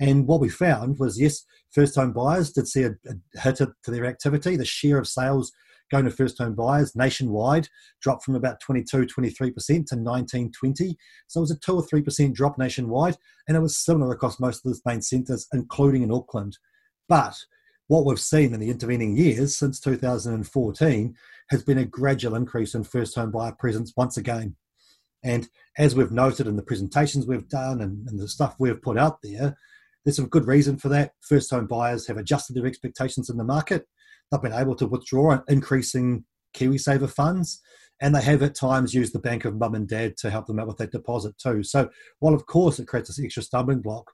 And 0.00 0.26
what 0.26 0.40
we 0.40 0.48
found 0.48 0.98
was, 0.98 1.20
yes, 1.20 1.42
first 1.72 1.96
home 1.96 2.12
buyers 2.12 2.52
did 2.52 2.68
see 2.68 2.84
a, 2.84 2.90
a 2.90 3.40
hit 3.40 3.56
to 3.56 3.90
their 3.90 4.06
activity. 4.06 4.56
The 4.56 4.64
share 4.64 4.98
of 4.98 5.08
sales 5.08 5.52
going 5.90 6.04
to 6.04 6.10
first 6.10 6.38
home 6.38 6.54
buyers 6.54 6.94
nationwide 6.94 7.68
dropped 8.00 8.24
from 8.24 8.34
about 8.34 8.60
22, 8.60 9.06
23% 9.06 9.86
to 9.86 9.96
19, 9.96 10.52
20. 10.52 10.96
So 11.26 11.40
it 11.40 11.42
was 11.42 11.50
a 11.50 11.58
2 11.58 11.76
or 11.76 11.86
3% 11.86 12.34
drop 12.34 12.58
nationwide. 12.58 13.16
And 13.46 13.56
it 13.56 13.60
was 13.60 13.82
similar 13.82 14.12
across 14.12 14.38
most 14.38 14.64
of 14.64 14.72
the 14.72 14.80
main 14.84 15.02
centres, 15.02 15.46
including 15.52 16.02
in 16.02 16.12
Auckland. 16.12 16.58
But 17.08 17.34
what 17.88 18.04
we've 18.04 18.20
seen 18.20 18.52
in 18.52 18.60
the 18.60 18.70
intervening 18.70 19.16
years 19.16 19.56
since 19.56 19.80
2014 19.80 21.14
has 21.50 21.62
been 21.62 21.78
a 21.78 21.84
gradual 21.84 22.34
increase 22.34 22.74
in 22.74 22.84
first 22.84 23.14
home 23.14 23.30
buyer 23.30 23.52
presence 23.52 23.92
once 23.96 24.16
again. 24.16 24.56
And 25.24 25.48
as 25.78 25.94
we've 25.94 26.12
noted 26.12 26.46
in 26.46 26.56
the 26.56 26.62
presentations 26.62 27.26
we've 27.26 27.48
done 27.48 27.80
and, 27.80 28.08
and, 28.08 28.20
the 28.20 28.28
stuff 28.28 28.54
we've 28.58 28.80
put 28.80 28.96
out 28.96 29.18
there, 29.22 29.56
there's 30.04 30.16
some 30.16 30.28
good 30.28 30.46
reason 30.46 30.76
for 30.78 30.88
that. 30.90 31.12
First 31.20 31.50
home 31.50 31.66
buyers 31.66 32.06
have 32.06 32.16
adjusted 32.16 32.54
their 32.54 32.66
expectations 32.66 33.28
in 33.28 33.36
the 33.36 33.44
market. 33.44 33.86
They've 34.30 34.40
been 34.40 34.52
able 34.52 34.76
to 34.76 34.86
withdraw 34.86 35.40
increasing 35.48 36.24
KiwiSaver 36.54 37.10
funds, 37.10 37.60
and 38.00 38.14
they 38.14 38.22
have 38.22 38.42
at 38.42 38.54
times 38.54 38.94
used 38.94 39.12
the 39.12 39.18
bank 39.18 39.44
of 39.44 39.56
mum 39.56 39.74
and 39.74 39.88
dad 39.88 40.16
to 40.18 40.30
help 40.30 40.46
them 40.46 40.60
out 40.60 40.68
with 40.68 40.76
that 40.78 40.92
deposit 40.92 41.36
too. 41.38 41.62
So, 41.62 41.88
while 42.20 42.34
of 42.34 42.46
course 42.46 42.78
it 42.78 42.86
creates 42.86 43.08
this 43.08 43.22
extra 43.22 43.42
stumbling 43.42 43.80
block, 43.80 44.12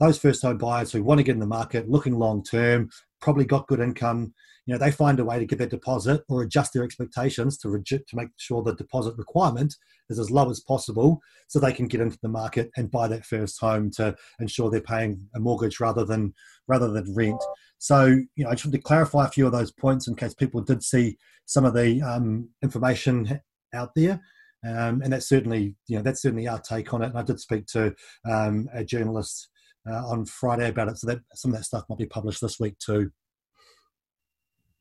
those 0.00 0.18
first 0.18 0.42
home 0.42 0.58
buyers 0.58 0.92
who 0.92 1.02
want 1.02 1.18
to 1.18 1.24
get 1.24 1.34
in 1.34 1.40
the 1.40 1.46
market, 1.46 1.88
looking 1.88 2.18
long 2.18 2.42
term, 2.42 2.90
probably 3.20 3.44
got 3.44 3.66
good 3.66 3.80
income, 3.80 4.34
you 4.66 4.72
know, 4.72 4.78
they 4.78 4.90
find 4.90 5.20
a 5.20 5.24
way 5.24 5.38
to 5.38 5.44
get 5.44 5.58
their 5.58 5.68
deposit 5.68 6.22
or 6.28 6.42
adjust 6.42 6.72
their 6.72 6.84
expectations 6.84 7.58
to 7.58 7.82
to 7.84 8.16
make 8.16 8.28
sure 8.38 8.62
the 8.62 8.74
deposit 8.74 9.14
requirement 9.16 9.74
is 10.08 10.18
as 10.18 10.30
low 10.30 10.50
as 10.50 10.60
possible, 10.60 11.20
so 11.48 11.58
they 11.58 11.72
can 11.72 11.88
get 11.88 12.00
into 12.00 12.18
the 12.22 12.28
market 12.28 12.70
and 12.76 12.90
buy 12.90 13.08
that 13.08 13.26
first 13.26 13.60
home 13.60 13.90
to 13.92 14.14
ensure 14.40 14.70
they're 14.70 14.80
paying 14.80 15.28
a 15.34 15.40
mortgage 15.40 15.80
rather 15.80 16.04
than 16.04 16.32
rather 16.66 16.90
than 16.90 17.14
rent. 17.14 17.42
So, 17.78 18.06
you 18.36 18.44
know, 18.44 18.50
I 18.50 18.54
just 18.54 18.64
want 18.64 18.74
to 18.74 18.80
clarify 18.80 19.26
a 19.26 19.30
few 19.30 19.44
of 19.46 19.52
those 19.52 19.70
points 19.70 20.08
in 20.08 20.14
case 20.14 20.32
people 20.32 20.62
did 20.62 20.82
see 20.82 21.18
some 21.44 21.66
of 21.66 21.74
the 21.74 22.00
um, 22.00 22.48
information 22.62 23.40
out 23.74 23.90
there. 23.94 24.20
Um, 24.66 25.02
and 25.02 25.12
that's 25.12 25.28
certainly, 25.28 25.76
you 25.88 25.96
know, 25.96 26.02
that's 26.02 26.22
certainly 26.22 26.48
our 26.48 26.58
take 26.58 26.94
on 26.94 27.02
it. 27.02 27.08
And 27.08 27.18
I 27.18 27.22
did 27.22 27.38
speak 27.38 27.66
to 27.66 27.94
um, 28.30 28.66
a 28.72 28.82
journalist 28.82 29.50
uh, 29.86 30.06
on 30.06 30.24
Friday 30.24 30.70
about 30.70 30.88
it, 30.88 30.96
so 30.96 31.06
that 31.08 31.20
some 31.34 31.50
of 31.52 31.58
that 31.58 31.64
stuff 31.64 31.84
might 31.90 31.98
be 31.98 32.06
published 32.06 32.40
this 32.40 32.58
week 32.58 32.78
too. 32.78 33.10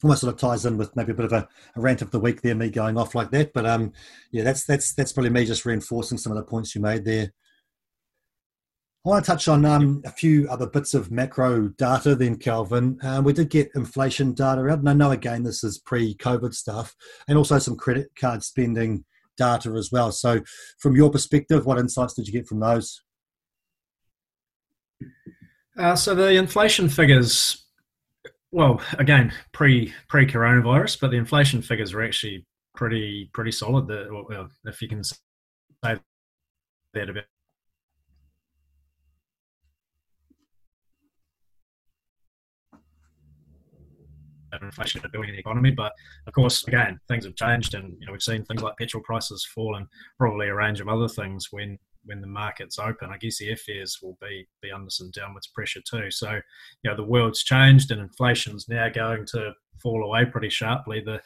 Almost 0.04 0.22
sort 0.22 0.34
of 0.34 0.40
ties 0.40 0.66
in 0.66 0.78
with 0.78 0.96
maybe 0.96 1.14
a 1.14 1.16
bit 1.16 1.26
of 1.26 1.34
a, 1.34 1.48
a 1.76 1.82
rant 1.82 2.02
of 2.02 2.12
the 2.12 2.20
week 2.20 2.42
there, 2.42 2.56
me 2.56 2.70
going 2.70 2.98
off 2.98 3.16
like 3.16 3.32
that. 3.32 3.54
But 3.54 3.66
um, 3.66 3.94
yeah, 4.32 4.44
that's 4.44 4.66
that's 4.66 4.94
that's 4.94 5.14
probably 5.14 5.30
me 5.30 5.46
just 5.46 5.66
reinforcing 5.66 6.18
some 6.18 6.32
of 6.32 6.38
the 6.38 6.44
points 6.44 6.76
you 6.76 6.82
made 6.82 7.06
there. 7.06 7.32
I 9.06 9.10
want 9.10 9.26
to 9.26 9.32
touch 9.32 9.50
on 9.50 9.66
um, 9.66 10.02
a 10.06 10.12
few 10.12 10.48
other 10.50 10.66
bits 10.66 10.94
of 10.94 11.12
macro 11.12 11.68
data 11.68 12.16
then, 12.16 12.38
Kelvin. 12.38 13.00
Um, 13.04 13.26
we 13.26 13.34
did 13.34 13.50
get 13.50 13.70
inflation 13.76 14.34
data 14.34 14.62
out, 14.62 14.80
and 14.80 14.90
I 14.90 14.94
know 14.94 15.12
again 15.12 15.44
this 15.44 15.62
is 15.62 15.78
pre-COVID 15.78 16.54
stuff, 16.54 16.96
and 17.28 17.38
also 17.38 17.60
some 17.60 17.76
credit 17.76 18.12
card 18.18 18.44
spending 18.44 19.04
data 19.36 19.72
as 19.72 19.92
well. 19.92 20.12
So, 20.12 20.42
from 20.80 20.96
your 20.96 21.10
perspective, 21.10 21.66
what 21.66 21.80
insights 21.80 22.14
did 22.14 22.28
you 22.28 22.34
get 22.34 22.48
from 22.48 22.62
those? 22.62 23.02
Uh, 25.78 25.96
so 25.96 26.14
the 26.16 26.36
inflation 26.36 26.88
figures, 26.88 27.63
well, 28.54 28.80
again, 29.00 29.34
pre 29.52 29.94
pre 30.08 30.28
coronavirus, 30.28 31.00
but 31.02 31.12
the 31.12 31.18
inflation 31.18 31.62
figures 31.62 31.94
were 31.94 32.04
actually 32.04 32.46
pretty 32.76 33.30
pretty 33.34 33.52
solid. 33.52 33.88
The, 33.88 34.08
well, 34.30 34.50
if 34.66 34.82
you 34.82 34.88
can 34.88 35.04
say 35.04 35.18
that 36.94 37.10
about 37.10 37.24
inflation 44.62 45.02
doing 45.12 45.30
in 45.30 45.36
the 45.36 45.40
economy. 45.40 45.72
But 45.72 45.94
of 46.28 46.34
course, 46.34 46.68
again, 46.68 47.00
things 47.08 47.26
have 47.26 47.36
changed, 47.36 47.74
and 47.74 47.96
you 48.00 48.06
know 48.06 48.12
we've 48.12 48.22
seen 48.22 48.46
things 48.46 48.62
like 48.62 48.78
petrol 48.78 49.04
prices 49.04 49.44
fall, 49.54 49.76
and 49.76 49.88
probably 50.20 50.48
a 50.48 50.56
range 50.56 50.80
of 50.80 50.88
other 50.88 51.08
things 51.08 51.48
when 51.50 51.80
when 52.06 52.22
the 52.22 52.28
market's 52.28 52.80
open. 52.80 53.10
I 53.12 53.18
guess 53.18 53.38
the 53.38 53.50
airfares 53.50 54.02
will 54.02 54.18
be 54.22 54.48
be 54.62 54.72
under 54.72 54.90
some 54.90 55.12
downwards 55.12 55.48
pressure 55.48 55.82
too. 55.82 56.12
So 56.12 56.32
you 56.32 56.90
know 56.90 56.96
the 56.96 57.04
world's 57.04 57.44
changed, 57.44 57.92
and 57.92 58.02
inflation's 58.02 58.68
now 58.70 58.90
going 58.90 59.26
to 59.28 59.54
fall 59.82 60.04
away 60.04 60.26
pretty 60.26 60.50
sharply. 60.50 61.02
The 61.02 61.22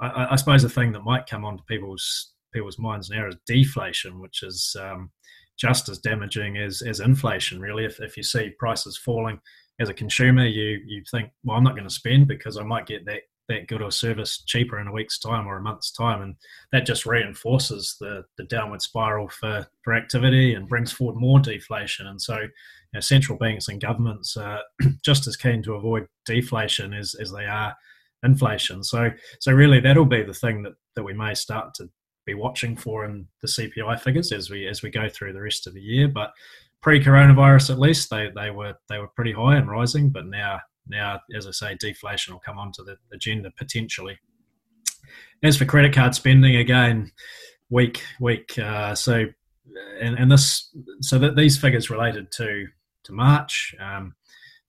I, 0.00 0.28
I 0.32 0.36
suppose 0.36 0.62
the 0.62 0.68
thing 0.68 0.92
that 0.92 1.04
might 1.04 1.26
come 1.26 1.44
onto 1.44 1.62
people's 1.64 2.32
people's 2.52 2.78
minds 2.78 3.10
now 3.10 3.26
is 3.26 3.36
deflation, 3.46 4.20
which 4.20 4.42
is 4.42 4.76
um, 4.80 5.10
just 5.58 5.88
as 5.88 5.98
damaging 5.98 6.56
as, 6.56 6.82
as 6.82 7.00
inflation, 7.00 7.60
really. 7.60 7.84
If, 7.84 8.00
if 8.00 8.16
you 8.16 8.22
see 8.22 8.50
prices 8.58 8.96
falling, 8.96 9.40
as 9.80 9.88
a 9.88 9.94
consumer, 9.94 10.46
you 10.46 10.80
you 10.86 11.02
think, 11.10 11.30
well, 11.42 11.56
I'm 11.56 11.64
not 11.64 11.74
going 11.74 11.88
to 11.88 11.94
spend 11.94 12.28
because 12.28 12.56
I 12.56 12.62
might 12.62 12.86
get 12.86 13.04
that 13.06 13.22
that 13.48 13.68
good 13.68 13.82
or 13.82 13.90
service 13.90 14.42
cheaper 14.46 14.78
in 14.78 14.86
a 14.86 14.92
week's 14.92 15.18
time 15.18 15.46
or 15.46 15.56
a 15.56 15.62
month's 15.62 15.90
time, 15.90 16.22
and 16.22 16.36
that 16.72 16.86
just 16.86 17.06
reinforces 17.06 17.96
the 18.00 18.24
the 18.36 18.44
downward 18.44 18.82
spiral 18.82 19.28
for 19.28 19.66
for 19.82 19.94
activity 19.94 20.54
and 20.54 20.68
brings 20.68 20.92
forward 20.92 21.16
more 21.16 21.40
deflation. 21.40 22.06
And 22.06 22.20
so, 22.20 22.38
you 22.38 22.48
know, 22.94 23.00
central 23.00 23.38
banks 23.38 23.68
and 23.68 23.80
governments 23.80 24.36
are 24.36 24.60
just 25.04 25.26
as 25.26 25.36
keen 25.36 25.62
to 25.64 25.74
avoid 25.74 26.06
deflation 26.24 26.94
as 26.94 27.14
as 27.14 27.30
they 27.32 27.44
are 27.44 27.74
inflation. 28.22 28.82
So 28.82 29.10
so 29.40 29.52
really, 29.52 29.80
that'll 29.80 30.04
be 30.04 30.22
the 30.22 30.34
thing 30.34 30.62
that 30.62 30.74
that 30.94 31.04
we 31.04 31.12
may 31.12 31.34
start 31.34 31.74
to 31.74 31.88
be 32.26 32.34
watching 32.34 32.74
for 32.76 33.04
in 33.04 33.26
the 33.42 33.48
CPI 33.48 34.00
figures 34.00 34.32
as 34.32 34.48
we 34.50 34.66
as 34.66 34.82
we 34.82 34.90
go 34.90 35.08
through 35.08 35.34
the 35.34 35.42
rest 35.42 35.66
of 35.66 35.74
the 35.74 35.82
year. 35.82 36.08
But 36.08 36.32
pre-coronavirus 36.84 37.70
at 37.70 37.78
least 37.78 38.10
they, 38.10 38.30
they 38.34 38.50
were 38.50 38.74
they 38.90 38.98
were 38.98 39.08
pretty 39.08 39.32
high 39.32 39.56
and 39.56 39.70
rising 39.70 40.10
but 40.10 40.26
now 40.26 40.60
now 40.88 41.20
as 41.36 41.46
i 41.46 41.50
say 41.50 41.76
deflation 41.80 42.32
will 42.32 42.40
come 42.40 42.58
onto 42.58 42.84
the 42.84 42.96
agenda 43.12 43.50
potentially 43.56 44.18
as 45.42 45.56
for 45.56 45.64
credit 45.64 45.92
card 45.92 46.14
spending 46.14 46.56
again 46.56 47.10
weak 47.70 48.02
weak 48.20 48.58
uh, 48.58 48.94
so 48.94 49.26
and, 50.00 50.18
and 50.18 50.30
this 50.30 50.70
so 51.00 51.18
that 51.18 51.36
these 51.36 51.56
figures 51.56 51.90
related 51.90 52.30
to 52.30 52.66
to 53.02 53.12
march 53.12 53.74
um, 53.80 54.14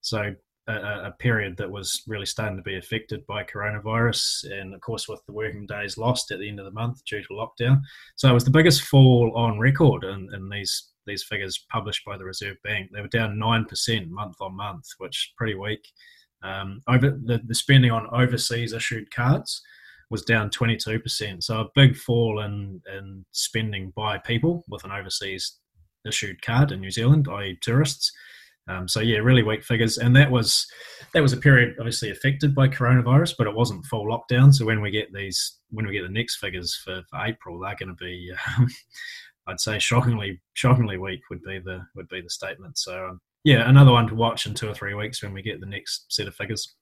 so 0.00 0.34
a, 0.68 0.72
a, 0.72 1.14
period 1.20 1.56
that 1.56 1.70
was 1.70 2.02
really 2.08 2.26
starting 2.26 2.56
to 2.56 2.62
be 2.62 2.76
affected 2.76 3.24
by 3.26 3.44
coronavirus 3.44 4.50
and 4.50 4.74
of 4.74 4.80
course 4.80 5.08
with 5.08 5.24
the 5.26 5.32
working 5.32 5.64
days 5.66 5.96
lost 5.96 6.32
at 6.32 6.40
the 6.40 6.48
end 6.48 6.58
of 6.58 6.64
the 6.64 6.72
month 6.72 7.04
due 7.04 7.22
to 7.22 7.28
lockdown 7.30 7.80
so 8.16 8.28
it 8.28 8.34
was 8.34 8.44
the 8.44 8.50
biggest 8.50 8.82
fall 8.82 9.32
on 9.36 9.60
record 9.60 10.02
in, 10.02 10.28
in 10.34 10.48
these 10.48 10.90
these 11.06 11.22
figures 11.22 11.64
published 11.70 12.04
by 12.04 12.18
the 12.18 12.24
Reserve 12.24 12.56
Bank. 12.64 12.90
They 12.92 13.00
were 13.00 13.08
down 13.08 13.38
nine 13.38 13.64
percent 13.64 14.10
month 14.10 14.36
on 14.40 14.56
month, 14.56 14.86
which 14.98 15.28
is 15.28 15.34
pretty 15.36 15.54
weak. 15.54 15.86
Um, 16.46 16.80
over 16.88 17.10
the, 17.10 17.40
the 17.44 17.54
spending 17.54 17.90
on 17.90 18.06
overseas 18.12 18.72
issued 18.72 19.10
cards 19.10 19.62
was 20.10 20.22
down 20.22 20.50
22%. 20.50 21.42
So 21.42 21.60
a 21.60 21.68
big 21.74 21.96
fall 21.96 22.40
in, 22.40 22.80
in 22.96 23.24
spending 23.32 23.92
by 23.96 24.18
people 24.18 24.64
with 24.68 24.84
an 24.84 24.92
overseas 24.92 25.58
issued 26.06 26.40
card 26.42 26.70
in 26.70 26.80
New 26.80 26.90
Zealand, 26.90 27.28
i.e., 27.28 27.58
tourists. 27.60 28.12
Um, 28.68 28.88
so 28.88 29.00
yeah, 29.00 29.18
really 29.18 29.44
weak 29.44 29.62
figures, 29.62 29.98
and 29.98 30.14
that 30.16 30.28
was 30.28 30.66
that 31.12 31.22
was 31.22 31.32
a 31.32 31.36
period 31.36 31.76
obviously 31.78 32.10
affected 32.10 32.52
by 32.52 32.66
coronavirus, 32.66 33.34
but 33.38 33.46
it 33.46 33.54
wasn't 33.54 33.86
full 33.86 34.06
lockdown. 34.06 34.52
So 34.52 34.64
when 34.64 34.80
we 34.80 34.90
get 34.90 35.12
these, 35.12 35.58
when 35.70 35.86
we 35.86 35.92
get 35.92 36.02
the 36.02 36.08
next 36.08 36.36
figures 36.36 36.74
for, 36.84 37.02
for 37.08 37.24
April, 37.24 37.60
they're 37.60 37.76
going 37.76 37.96
to 37.96 38.04
be 38.04 38.32
um, 38.58 38.66
I'd 39.46 39.60
say 39.60 39.78
shockingly 39.78 40.40
shockingly 40.54 40.98
weak 40.98 41.20
would 41.30 41.42
be 41.42 41.60
the 41.60 41.86
would 41.94 42.08
be 42.08 42.20
the 42.20 42.30
statement. 42.30 42.76
So 42.76 43.06
um, 43.06 43.20
yeah, 43.46 43.70
another 43.70 43.92
one 43.92 44.08
to 44.08 44.14
watch 44.16 44.44
in 44.46 44.54
two 44.54 44.68
or 44.68 44.74
three 44.74 44.94
weeks 44.94 45.22
when 45.22 45.32
we 45.32 45.40
get 45.40 45.60
the 45.60 45.66
next 45.66 46.12
set 46.12 46.26
of 46.26 46.34
figures. 46.34 46.74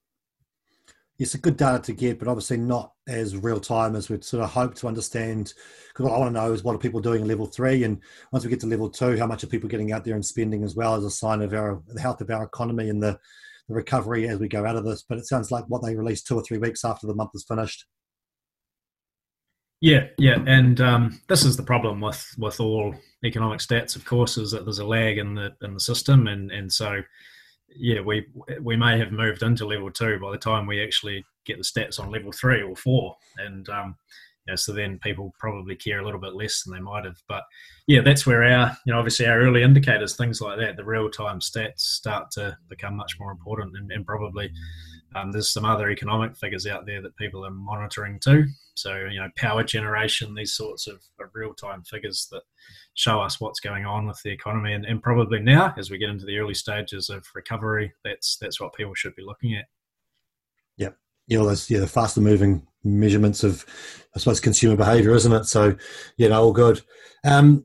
It's 1.19 1.35
a 1.35 1.37
good 1.37 1.57
data 1.57 1.77
to 1.83 1.93
get, 1.93 2.17
but 2.17 2.27
obviously 2.27 2.57
not 2.57 2.91
as 3.07 3.37
real 3.37 3.59
time 3.59 3.95
as 3.95 4.09
we'd 4.09 4.23
sort 4.23 4.43
of 4.43 4.49
hope 4.49 4.73
to 4.75 4.87
understand. 4.87 5.53
Because 5.89 6.05
what 6.05 6.15
I 6.15 6.17
want 6.17 6.33
to 6.33 6.41
know 6.41 6.51
is 6.53 6.63
what 6.63 6.73
are 6.73 6.79
people 6.79 7.01
doing 7.01 7.21
in 7.21 7.27
level 7.27 7.45
three, 7.45 7.83
and 7.83 8.01
once 8.31 8.43
we 8.43 8.49
get 8.49 8.61
to 8.61 8.65
level 8.65 8.89
two, 8.89 9.15
how 9.15 9.27
much 9.27 9.43
are 9.43 9.47
people 9.47 9.69
getting 9.69 9.91
out 9.91 10.03
there 10.03 10.15
and 10.15 10.25
spending 10.25 10.63
as 10.63 10.75
well 10.75 10.95
as 10.95 11.03
a 11.03 11.11
sign 11.11 11.43
of 11.43 11.53
our 11.53 11.83
the 11.85 12.01
health 12.01 12.19
of 12.19 12.31
our 12.31 12.45
economy 12.45 12.89
and 12.89 13.01
the, 13.01 13.15
the 13.69 13.75
recovery 13.75 14.27
as 14.27 14.39
we 14.39 14.47
go 14.47 14.65
out 14.65 14.75
of 14.75 14.85
this. 14.85 15.03
But 15.07 15.19
it 15.19 15.27
sounds 15.27 15.51
like 15.51 15.65
what 15.67 15.83
they 15.83 15.95
released 15.95 16.25
two 16.25 16.35
or 16.35 16.41
three 16.41 16.57
weeks 16.57 16.83
after 16.83 17.05
the 17.05 17.13
month 17.13 17.29
is 17.35 17.45
finished. 17.47 17.85
Yeah, 19.85 20.07
yeah, 20.17 20.39
and 20.47 20.81
um, 20.81 21.21
this 21.27 21.45
is 21.45 21.57
the 21.57 21.61
problem 21.61 22.01
with 22.01 22.33
with 22.39 22.59
all 22.59 22.95
economic 23.23 23.59
stats, 23.59 23.95
of 23.95 24.03
course, 24.03 24.35
is 24.35 24.49
that 24.49 24.65
there's 24.65 24.79
a 24.79 24.83
lag 24.83 25.19
in 25.19 25.35
the 25.35 25.55
in 25.61 25.75
the 25.75 25.79
system, 25.79 26.25
and 26.25 26.51
and 26.51 26.73
so 26.73 27.03
yeah, 27.77 27.99
we 28.01 28.25
we 28.63 28.75
may 28.77 28.97
have 28.97 29.11
moved 29.11 29.43
into 29.43 29.67
level 29.67 29.91
two 29.91 30.17
by 30.19 30.31
the 30.31 30.39
time 30.39 30.65
we 30.65 30.83
actually 30.83 31.23
get 31.45 31.59
the 31.59 31.63
stats 31.63 31.99
on 31.99 32.09
level 32.09 32.31
three 32.31 32.63
or 32.63 32.75
four, 32.75 33.15
and 33.37 33.69
um, 33.69 33.95
so 34.55 34.73
then 34.73 34.97
people 35.03 35.35
probably 35.39 35.75
care 35.75 35.99
a 35.99 36.03
little 36.03 36.19
bit 36.19 36.33
less 36.33 36.63
than 36.63 36.73
they 36.73 36.81
might 36.81 37.05
have. 37.05 37.21
But 37.29 37.43
yeah, 37.85 38.01
that's 38.01 38.25
where 38.25 38.41
our 38.41 38.75
you 38.87 38.91
know 38.91 38.97
obviously 38.97 39.27
our 39.27 39.39
early 39.39 39.61
indicators, 39.61 40.15
things 40.15 40.41
like 40.41 40.57
that, 40.57 40.77
the 40.77 40.83
real 40.83 41.11
time 41.11 41.41
stats 41.41 41.81
start 41.81 42.31
to 42.31 42.57
become 42.69 42.95
much 42.95 43.19
more 43.19 43.31
important, 43.31 43.77
and, 43.77 43.91
and 43.91 44.03
probably 44.03 44.49
um, 45.15 45.31
there's 45.31 45.51
some 45.51 45.65
other 45.65 45.89
economic 45.89 46.35
figures 46.35 46.67
out 46.67 46.85
there 46.85 47.01
that 47.01 47.15
people 47.15 47.45
are 47.45 47.51
monitoring 47.51 48.19
too. 48.19 48.45
So, 48.75 48.93
you 49.09 49.19
know, 49.19 49.29
power 49.37 49.63
generation, 49.63 50.35
these 50.35 50.53
sorts 50.53 50.87
of, 50.87 50.95
of 51.21 51.29
real 51.33 51.53
time 51.53 51.83
figures 51.83 52.27
that 52.31 52.43
show 52.95 53.21
us 53.21 53.39
what's 53.39 53.61
going 53.61 53.85
on 53.85 54.05
with 54.05 54.21
the 54.23 54.31
economy. 54.31 54.73
And, 54.73 54.85
and 54.85 55.01
probably 55.01 55.39
now, 55.39 55.73
as 55.77 55.89
we 55.89 55.97
get 55.97 56.09
into 56.09 56.25
the 56.25 56.37
early 56.37 56.53
stages 56.53 57.09
of 57.09 57.25
recovery, 57.33 57.93
that's 58.03 58.37
that's 58.41 58.59
what 58.59 58.73
people 58.73 58.93
should 58.93 59.15
be 59.15 59.23
looking 59.23 59.55
at. 59.55 59.65
Yeah. 60.77 60.89
Yeah, 61.27 61.39
well, 61.39 61.55
yeah, 61.69 61.79
the 61.79 61.87
faster 61.87 62.21
moving 62.21 62.67
measurements 62.83 63.43
of, 63.43 63.65
I 64.15 64.19
suppose, 64.19 64.39
consumer 64.41 64.75
behaviour, 64.75 65.15
isn't 65.15 65.33
it? 65.33 65.45
So, 65.45 65.75
you 66.17 66.29
know, 66.29 66.43
all 66.43 66.53
good. 66.53 66.81
Um, 67.23 67.63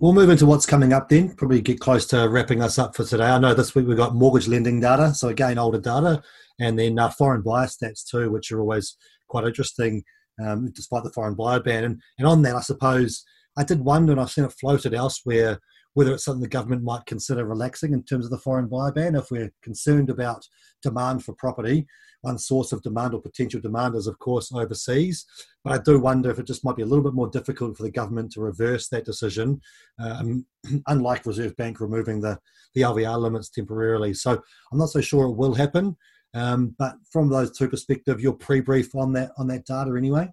we'll 0.00 0.12
move 0.12 0.28
into 0.28 0.44
what's 0.44 0.66
coming 0.66 0.92
up 0.92 1.08
then. 1.08 1.34
Probably 1.36 1.60
get 1.60 1.80
close 1.80 2.04
to 2.08 2.28
wrapping 2.28 2.60
us 2.60 2.78
up 2.78 2.96
for 2.96 3.04
today. 3.04 3.24
I 3.24 3.38
know 3.38 3.54
this 3.54 3.74
week 3.74 3.86
we've 3.86 3.96
got 3.96 4.16
mortgage 4.16 4.48
lending 4.48 4.80
data, 4.80 5.14
so 5.14 5.28
again, 5.28 5.56
older 5.56 5.80
data 5.80 6.22
and 6.60 6.78
then 6.78 6.98
uh, 6.98 7.10
foreign 7.10 7.42
buyer 7.42 7.66
stats 7.66 8.04
too, 8.04 8.30
which 8.30 8.52
are 8.52 8.60
always 8.60 8.96
quite 9.28 9.44
interesting, 9.44 10.02
um, 10.44 10.70
despite 10.74 11.02
the 11.02 11.12
foreign 11.12 11.34
buyer 11.34 11.60
ban. 11.60 11.84
And, 11.84 12.00
and 12.18 12.28
on 12.28 12.42
that, 12.42 12.56
I 12.56 12.60
suppose 12.60 13.24
I 13.56 13.64
did 13.64 13.80
wonder, 13.80 14.12
and 14.12 14.20
I've 14.20 14.30
seen 14.30 14.44
it 14.44 14.54
floated 14.60 14.94
elsewhere, 14.94 15.58
whether 15.94 16.12
it's 16.12 16.24
something 16.24 16.42
the 16.42 16.48
government 16.48 16.84
might 16.84 17.06
consider 17.06 17.44
relaxing 17.44 17.92
in 17.92 18.04
terms 18.04 18.24
of 18.24 18.30
the 18.30 18.38
foreign 18.38 18.68
buyer 18.68 18.92
ban 18.92 19.16
if 19.16 19.30
we're 19.30 19.52
concerned 19.62 20.10
about 20.10 20.46
demand 20.82 21.24
for 21.24 21.34
property. 21.34 21.86
One 22.22 22.38
source 22.38 22.72
of 22.72 22.82
demand 22.82 23.14
or 23.14 23.22
potential 23.22 23.60
demand 23.60 23.96
is, 23.96 24.06
of 24.06 24.18
course, 24.18 24.52
overseas. 24.52 25.24
But 25.64 25.72
I 25.72 25.82
do 25.82 25.98
wonder 25.98 26.30
if 26.30 26.38
it 26.38 26.46
just 26.46 26.64
might 26.64 26.76
be 26.76 26.82
a 26.82 26.86
little 26.86 27.02
bit 27.02 27.14
more 27.14 27.30
difficult 27.30 27.76
for 27.76 27.82
the 27.82 27.90
government 27.90 28.32
to 28.32 28.40
reverse 28.40 28.88
that 28.88 29.06
decision, 29.06 29.60
um, 29.98 30.44
unlike 30.86 31.24
Reserve 31.24 31.56
Bank 31.56 31.80
removing 31.80 32.20
the, 32.20 32.38
the 32.74 32.82
LVR 32.82 33.18
limits 33.18 33.48
temporarily. 33.48 34.12
So 34.12 34.40
I'm 34.70 34.78
not 34.78 34.90
so 34.90 35.00
sure 35.00 35.26
it 35.26 35.36
will 35.36 35.54
happen. 35.54 35.96
Um, 36.34 36.74
but 36.78 36.94
from 37.10 37.28
those 37.28 37.56
two 37.56 37.68
perspectives, 37.68 38.22
your 38.22 38.32
pre-brief 38.32 38.94
on 38.94 39.12
that 39.14 39.32
on 39.36 39.48
that 39.48 39.66
data 39.66 39.94
anyway. 39.96 40.28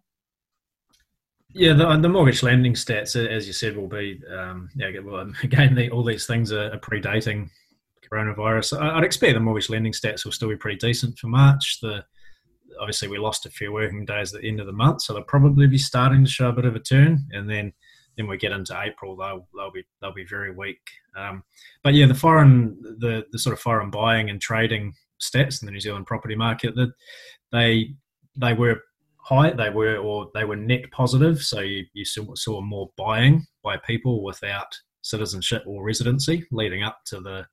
Yeah, 1.53 1.73
the, 1.73 1.97
the 1.97 2.09
mortgage 2.09 2.43
lending 2.43 2.73
stats, 2.73 3.15
as 3.15 3.47
you 3.47 3.53
said, 3.53 3.75
will 3.75 3.87
be 3.87 4.21
um, 4.31 4.69
yeah. 4.75 4.89
Well, 5.03 5.31
again, 5.43 5.75
the, 5.75 5.89
all 5.89 6.03
these 6.03 6.27
things 6.27 6.51
are, 6.51 6.71
are 6.73 6.79
predating 6.79 7.49
coronavirus. 8.11 8.79
I'd 8.79 9.03
expect 9.03 9.33
the 9.33 9.39
mortgage 9.39 9.69
lending 9.69 9.93
stats 9.93 10.23
will 10.23 10.31
still 10.31 10.49
be 10.49 10.55
pretty 10.55 10.77
decent 10.77 11.17
for 11.17 11.27
March. 11.27 11.79
The 11.81 12.03
obviously 12.79 13.07
we 13.07 13.17
lost 13.17 13.45
a 13.45 13.49
few 13.49 13.71
working 13.71 14.05
days 14.05 14.33
at 14.33 14.41
the 14.41 14.47
end 14.47 14.59
of 14.59 14.67
the 14.67 14.73
month, 14.73 15.01
so 15.01 15.13
they'll 15.13 15.23
probably 15.23 15.67
be 15.67 15.77
starting 15.77 16.23
to 16.23 16.29
show 16.29 16.49
a 16.49 16.53
bit 16.53 16.65
of 16.65 16.75
a 16.75 16.79
turn, 16.79 17.25
and 17.31 17.49
then 17.49 17.73
then 18.17 18.27
we 18.27 18.37
get 18.37 18.51
into 18.51 18.77
April, 18.79 19.15
they'll 19.15 19.47
they'll 19.55 19.71
be 19.71 19.83
they'll 20.01 20.13
be 20.13 20.25
very 20.25 20.51
weak. 20.51 20.79
Um, 21.15 21.43
but 21.83 21.93
yeah, 21.93 22.07
the 22.07 22.15
foreign 22.15 22.79
the 22.99 23.25
the 23.31 23.39
sort 23.39 23.53
of 23.53 23.59
foreign 23.59 23.91
buying 23.91 24.29
and 24.29 24.41
trading 24.41 24.93
stats 25.21 25.61
in 25.61 25.65
the 25.65 25.71
New 25.71 25.79
Zealand 25.79 26.05
property 26.05 26.35
market 26.35 26.75
that 26.75 26.91
they 27.51 27.95
they 28.39 28.53
were 28.53 28.81
high, 29.17 29.51
they 29.51 29.69
were 29.69 29.97
or 29.97 30.29
they 30.33 30.45
were 30.45 30.55
net 30.55 30.89
positive, 30.91 31.41
so 31.41 31.59
you 31.59 31.85
you 31.93 32.05
saw, 32.05 32.61
more 32.61 32.89
buying 32.97 33.45
by 33.63 33.77
people 33.77 34.23
without 34.23 34.67
citizenship 35.01 35.63
or 35.65 35.83
residency 35.83 36.45
leading 36.51 36.83
up 36.83 36.99
to 37.05 37.19
the 37.19 37.45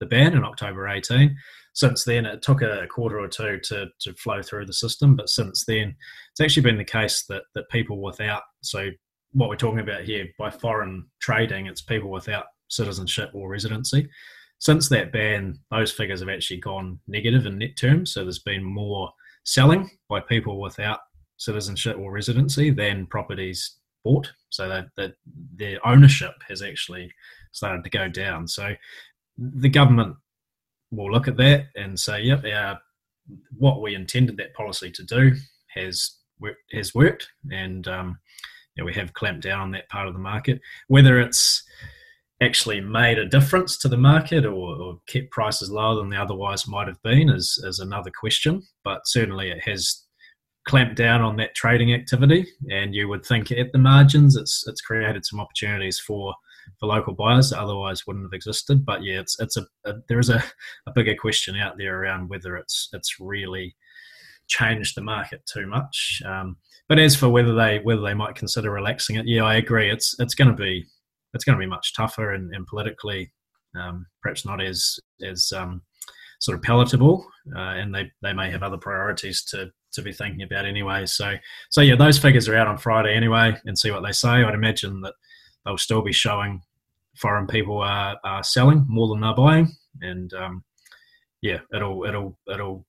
the 0.00 0.06
ban 0.06 0.34
in 0.34 0.44
October 0.44 0.88
18 0.88 1.36
since 1.74 2.04
then 2.04 2.26
it 2.26 2.42
took 2.42 2.60
a 2.60 2.86
quarter 2.88 3.20
or 3.20 3.28
two 3.28 3.58
to, 3.62 3.86
to 4.00 4.12
flow 4.14 4.42
through 4.42 4.66
the 4.66 4.72
system 4.72 5.14
but 5.14 5.28
since 5.28 5.64
then 5.64 5.94
it's 6.32 6.40
actually 6.40 6.62
been 6.62 6.76
the 6.76 6.84
case 6.84 7.24
that, 7.28 7.44
that 7.54 7.68
people 7.70 8.02
without 8.02 8.42
so 8.62 8.88
what 9.32 9.48
we're 9.48 9.56
talking 9.56 9.78
about 9.78 10.02
here 10.02 10.26
by 10.38 10.50
foreign 10.50 11.06
trading 11.20 11.66
it's 11.66 11.82
people 11.82 12.10
without 12.10 12.46
citizenship 12.68 13.30
or 13.32 13.48
residency 13.48 14.08
since 14.62 14.88
that 14.88 15.10
ban 15.10 15.58
those 15.72 15.90
figures 15.90 16.20
have 16.20 16.28
actually 16.28 16.60
gone 16.60 16.96
negative 17.08 17.46
in 17.46 17.58
net 17.58 17.76
terms. 17.76 18.12
So 18.12 18.22
there's 18.22 18.38
been 18.38 18.62
more 18.62 19.10
selling 19.42 19.90
by 20.08 20.20
people 20.20 20.60
without 20.60 21.00
citizenship 21.36 21.96
or 21.98 22.12
residency 22.12 22.70
than 22.70 23.08
properties 23.08 23.78
bought. 24.04 24.30
So 24.50 24.68
that, 24.68 24.86
that 24.96 25.14
their 25.56 25.84
ownership 25.84 26.34
has 26.48 26.62
actually 26.62 27.10
started 27.50 27.82
to 27.82 27.90
go 27.90 28.06
down. 28.08 28.46
So 28.46 28.72
the 29.36 29.68
government 29.68 30.14
we'll 30.92 31.10
look 31.10 31.26
at 31.26 31.38
that 31.38 31.64
and 31.74 31.98
say, 31.98 32.22
yep, 32.22 32.44
our, 32.44 32.78
what 33.58 33.82
we 33.82 33.96
intended 33.96 34.36
that 34.36 34.54
policy 34.54 34.92
to 34.92 35.02
do 35.02 35.32
has 35.74 36.18
has 36.70 36.94
worked, 36.94 37.28
and 37.50 37.88
um, 37.88 38.16
you 38.76 38.82
know, 38.82 38.86
we 38.86 38.94
have 38.94 39.12
clamped 39.14 39.42
down 39.42 39.60
on 39.60 39.70
that 39.72 39.88
part 39.88 40.06
of 40.06 40.12
the 40.12 40.20
market. 40.20 40.60
Whether 40.86 41.18
it's 41.18 41.64
actually 42.42 42.80
made 42.80 43.18
a 43.18 43.28
difference 43.28 43.76
to 43.78 43.88
the 43.88 43.96
market 43.96 44.44
or, 44.44 44.52
or, 44.52 44.98
kept 45.06 45.30
prices 45.30 45.70
lower 45.70 45.94
than 45.94 46.10
they 46.10 46.16
otherwise 46.16 46.66
might 46.66 46.88
have 46.88 47.00
been 47.02 47.28
is, 47.28 47.62
is 47.64 47.78
another 47.78 48.10
question. 48.10 48.62
But 48.84 49.02
certainly 49.06 49.50
it 49.50 49.62
has 49.64 50.04
clamped 50.66 50.96
down 50.96 51.22
on 51.22 51.36
that 51.36 51.54
trading 51.54 51.92
activity, 51.92 52.46
and 52.70 52.94
you 52.94 53.08
would 53.08 53.24
think 53.24 53.50
at 53.50 53.72
the 53.72 53.78
margins 53.78 54.36
it's 54.36 54.64
it's 54.66 54.80
created 54.80 55.24
some 55.24 55.40
opportunities 55.40 55.98
for 55.98 56.34
for 56.78 56.86
local 56.86 57.14
buyers 57.14 57.50
that 57.50 57.60
otherwise 57.60 58.06
wouldn't 58.06 58.24
have 58.24 58.32
existed. 58.32 58.84
But 58.84 59.02
yeah, 59.02 59.20
it's 59.20 59.38
it's 59.40 59.56
a, 59.56 59.66
a 59.84 59.94
there 60.08 60.18
is 60.18 60.30
a, 60.30 60.42
a 60.86 60.92
bigger 60.94 61.14
question 61.14 61.56
out 61.56 61.78
there 61.78 62.02
around 62.02 62.28
whether 62.28 62.56
it's 62.56 62.88
it's 62.92 63.18
really 63.20 63.74
changed 64.48 64.96
the 64.96 65.02
market 65.02 65.44
too 65.46 65.66
much. 65.66 66.22
Um, 66.26 66.56
but 66.88 66.98
as 66.98 67.16
for 67.16 67.28
whether 67.28 67.54
they 67.54 67.78
whether 67.80 68.02
they 68.02 68.14
might 68.14 68.34
consider 68.34 68.70
relaxing 68.70 69.16
it, 69.16 69.26
yeah, 69.26 69.44
I 69.44 69.56
agree. 69.56 69.90
It's 69.90 70.14
it's 70.18 70.34
going 70.34 70.54
to 70.54 70.62
be 70.62 70.84
it's 71.34 71.44
going 71.44 71.56
to 71.56 71.62
be 71.62 71.68
much 71.70 71.94
tougher 71.94 72.32
and, 72.32 72.54
and 72.54 72.66
politically 72.66 73.32
um, 73.74 74.06
perhaps 74.20 74.44
not 74.44 74.62
as 74.62 74.98
as 75.24 75.52
um, 75.52 75.82
sort 76.38 76.56
of 76.56 76.62
palatable, 76.62 77.26
uh, 77.54 77.58
and 77.58 77.94
they 77.94 78.10
they 78.22 78.32
may 78.32 78.50
have 78.50 78.62
other 78.62 78.76
priorities 78.76 79.42
to 79.44 79.70
to 79.92 80.02
be 80.02 80.12
thinking 80.12 80.42
about 80.42 80.66
anyway. 80.66 81.06
So 81.06 81.34
so 81.70 81.80
yeah, 81.80 81.96
those 81.96 82.18
figures 82.18 82.48
are 82.48 82.56
out 82.56 82.68
on 82.68 82.78
Friday 82.78 83.14
anyway, 83.14 83.56
and 83.64 83.78
see 83.78 83.90
what 83.90 84.02
they 84.02 84.12
say. 84.12 84.28
I'd 84.28 84.54
imagine 84.54 85.00
that 85.02 85.14
they'll 85.64 85.78
still 85.78 86.02
be 86.02 86.12
showing 86.12 86.62
foreign 87.16 87.46
people 87.46 87.78
are, 87.78 88.16
are 88.24 88.42
selling 88.42 88.84
more 88.88 89.08
than 89.08 89.20
they're 89.20 89.34
buying, 89.34 89.68
and 90.00 90.32
um, 90.34 90.64
yeah, 91.40 91.58
it'll 91.74 92.04
it'll 92.04 92.38
it'll 92.48 92.86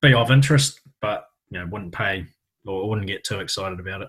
be 0.00 0.14
of 0.14 0.30
interest, 0.30 0.80
but 1.00 1.26
you 1.50 1.58
know, 1.58 1.66
wouldn't 1.70 1.94
pay 1.94 2.26
or 2.66 2.88
wouldn't 2.88 3.06
get 3.06 3.24
too 3.24 3.40
excited 3.40 3.78
about 3.78 4.02
it. 4.02 4.08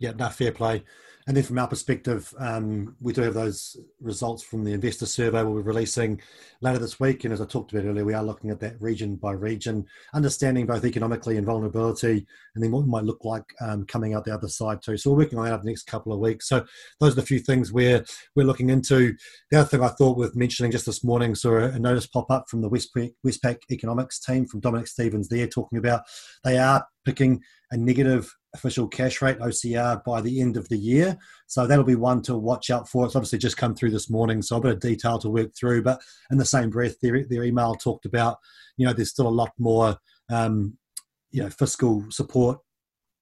Yeah, 0.00 0.12
no, 0.12 0.28
fair 0.28 0.52
play. 0.52 0.84
And 1.28 1.36
then 1.36 1.44
from 1.44 1.58
our 1.58 1.68
perspective, 1.68 2.32
um, 2.38 2.96
we 3.02 3.12
do 3.12 3.20
have 3.20 3.34
those 3.34 3.76
results 4.00 4.42
from 4.42 4.64
the 4.64 4.72
investor 4.72 5.04
survey 5.04 5.42
we'll 5.42 5.56
be 5.56 5.60
releasing 5.60 6.22
later 6.62 6.78
this 6.78 6.98
week. 6.98 7.24
And 7.24 7.34
as 7.34 7.42
I 7.42 7.44
talked 7.44 7.70
about 7.70 7.84
earlier, 7.84 8.06
we 8.06 8.14
are 8.14 8.24
looking 8.24 8.48
at 8.48 8.60
that 8.60 8.80
region 8.80 9.16
by 9.16 9.32
region, 9.32 9.84
understanding 10.14 10.64
both 10.64 10.86
economically 10.86 11.36
and 11.36 11.44
vulnerability, 11.44 12.26
and 12.54 12.64
then 12.64 12.70
what 12.70 12.80
it 12.80 12.86
might 12.86 13.04
look 13.04 13.26
like 13.26 13.44
um, 13.60 13.84
coming 13.84 14.14
out 14.14 14.24
the 14.24 14.32
other 14.32 14.48
side 14.48 14.80
too. 14.80 14.96
So 14.96 15.10
we're 15.10 15.18
working 15.18 15.38
on 15.38 15.44
that 15.44 15.52
over 15.52 15.64
the 15.64 15.68
next 15.68 15.82
couple 15.82 16.14
of 16.14 16.18
weeks. 16.18 16.48
So 16.48 16.64
those 16.98 17.12
are 17.12 17.20
the 17.20 17.26
few 17.26 17.40
things 17.40 17.74
we're 17.74 18.06
we're 18.34 18.46
looking 18.46 18.70
into. 18.70 19.14
The 19.50 19.58
other 19.58 19.68
thing 19.68 19.82
I 19.82 19.88
thought 19.88 20.16
worth 20.16 20.34
mentioning 20.34 20.72
just 20.72 20.86
this 20.86 21.04
morning, 21.04 21.34
saw 21.34 21.58
a 21.58 21.78
notice 21.78 22.06
pop 22.06 22.30
up 22.30 22.48
from 22.48 22.62
the 22.62 22.70
Westpac, 22.70 23.12
Westpac 23.26 23.58
economics 23.70 24.18
team 24.18 24.46
from 24.46 24.60
Dominic 24.60 24.86
Stevens 24.86 25.28
there 25.28 25.46
talking 25.46 25.76
about 25.76 26.04
they 26.42 26.56
are 26.56 26.86
picking 27.04 27.42
a 27.70 27.76
negative 27.76 28.34
official 28.58 28.88
cash 28.88 29.22
rate 29.22 29.38
OCR 29.38 30.02
by 30.04 30.20
the 30.20 30.40
end 30.40 30.56
of 30.56 30.68
the 30.68 30.76
year. 30.76 31.16
So 31.46 31.66
that'll 31.66 31.84
be 31.84 31.94
one 31.94 32.22
to 32.22 32.36
watch 32.36 32.70
out 32.70 32.88
for. 32.88 33.06
It's 33.06 33.16
obviously 33.16 33.38
just 33.38 33.56
come 33.56 33.74
through 33.74 33.92
this 33.92 34.10
morning, 34.10 34.42
so 34.42 34.56
a 34.56 34.60
bit 34.60 34.72
of 34.72 34.80
detail 34.80 35.18
to 35.20 35.30
work 35.30 35.50
through. 35.58 35.82
But 35.82 36.00
in 36.30 36.38
the 36.38 36.44
same 36.44 36.70
breath, 36.70 37.00
their 37.00 37.24
their 37.24 37.44
email 37.44 37.74
talked 37.74 38.04
about 38.04 38.38
you 38.76 38.86
know 38.86 38.92
there's 38.92 39.10
still 39.10 39.28
a 39.28 39.30
lot 39.30 39.52
more 39.58 39.96
um, 40.30 40.76
you 41.30 41.42
know 41.42 41.50
fiscal 41.50 42.04
support. 42.10 42.58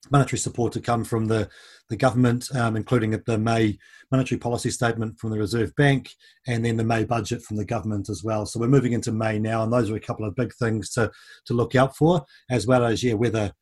Monetary 0.09 0.38
support 0.38 0.72
to 0.72 0.81
come 0.81 1.03
from 1.03 1.27
the, 1.27 1.49
the 1.90 1.96
government, 1.96 2.46
um, 2.55 2.77
including 2.77 3.11
the 3.27 3.38
May 3.38 3.77
monetary 4.12 4.38
policy 4.38 4.70
statement 4.70 5.18
from 5.18 5.31
the 5.31 5.38
Reserve 5.38 5.75
Bank 5.75 6.12
and 6.46 6.64
then 6.64 6.77
the 6.77 6.85
May 6.85 7.03
budget 7.03 7.42
from 7.42 7.57
the 7.57 7.64
government 7.64 8.09
as 8.09 8.22
well. 8.22 8.46
So 8.46 8.61
we're 8.61 8.68
moving 8.68 8.92
into 8.92 9.11
May 9.11 9.40
now, 9.40 9.64
and 9.64 9.72
those 9.72 9.90
are 9.90 9.96
a 9.96 10.01
couple 10.01 10.25
of 10.25 10.37
big 10.37 10.55
things 10.55 10.90
to, 10.90 11.11
to 11.46 11.55
look 11.55 11.75
out 11.75 11.96
for, 11.96 12.25
as 12.49 12.68
well 12.68 12.85
as, 12.85 13.03
yeah, 13.03 13.14
whether 13.14 13.53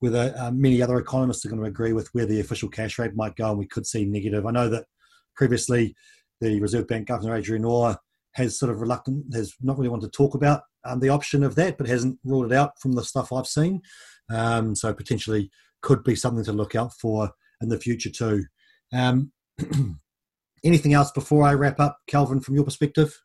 whether 0.00 0.34
uh, 0.38 0.50
many 0.50 0.82
other 0.82 0.98
economists 0.98 1.44
are 1.44 1.48
going 1.48 1.60
to 1.60 1.68
agree 1.68 1.92
with 1.92 2.08
where 2.14 2.26
the 2.26 2.40
official 2.40 2.68
cash 2.68 2.98
rate 2.98 3.14
might 3.14 3.36
go, 3.36 3.50
and 3.50 3.58
we 3.58 3.66
could 3.66 3.86
see 3.86 4.04
negative. 4.04 4.46
I 4.46 4.50
know 4.50 4.68
that 4.68 4.86
previously 5.36 5.94
the 6.40 6.60
Reserve 6.60 6.88
Bank 6.88 7.08
Governor 7.08 7.36
Adrian 7.36 7.64
Orr 7.64 7.96
has 8.32 8.58
sort 8.58 8.70
of 8.70 8.80
reluctant, 8.80 9.34
has 9.34 9.54
not 9.60 9.76
really 9.76 9.88
wanted 9.88 10.12
to 10.12 10.16
talk 10.16 10.34
about 10.34 10.62
um, 10.84 11.00
the 11.00 11.08
option 11.08 11.42
of 11.42 11.54
that, 11.56 11.76
but 11.76 11.86
hasn't 11.86 12.18
ruled 12.24 12.50
it 12.50 12.56
out 12.56 12.72
from 12.80 12.92
the 12.92 13.04
stuff 13.04 13.32
I've 13.32 13.46
seen. 13.46 13.82
Um, 14.30 14.74
so 14.74 14.92
potentially 14.94 15.50
could 15.82 16.04
be 16.04 16.14
something 16.14 16.44
to 16.44 16.52
look 16.52 16.74
out 16.74 16.92
for 16.94 17.30
in 17.60 17.68
the 17.68 17.78
future 17.78 18.10
too. 18.10 18.44
Um, 18.92 19.32
anything 20.64 20.94
else 20.94 21.10
before 21.10 21.44
I 21.44 21.54
wrap 21.54 21.80
up, 21.80 21.98
Kelvin, 22.06 22.40
from 22.40 22.54
your 22.54 22.64
perspective? 22.64 23.18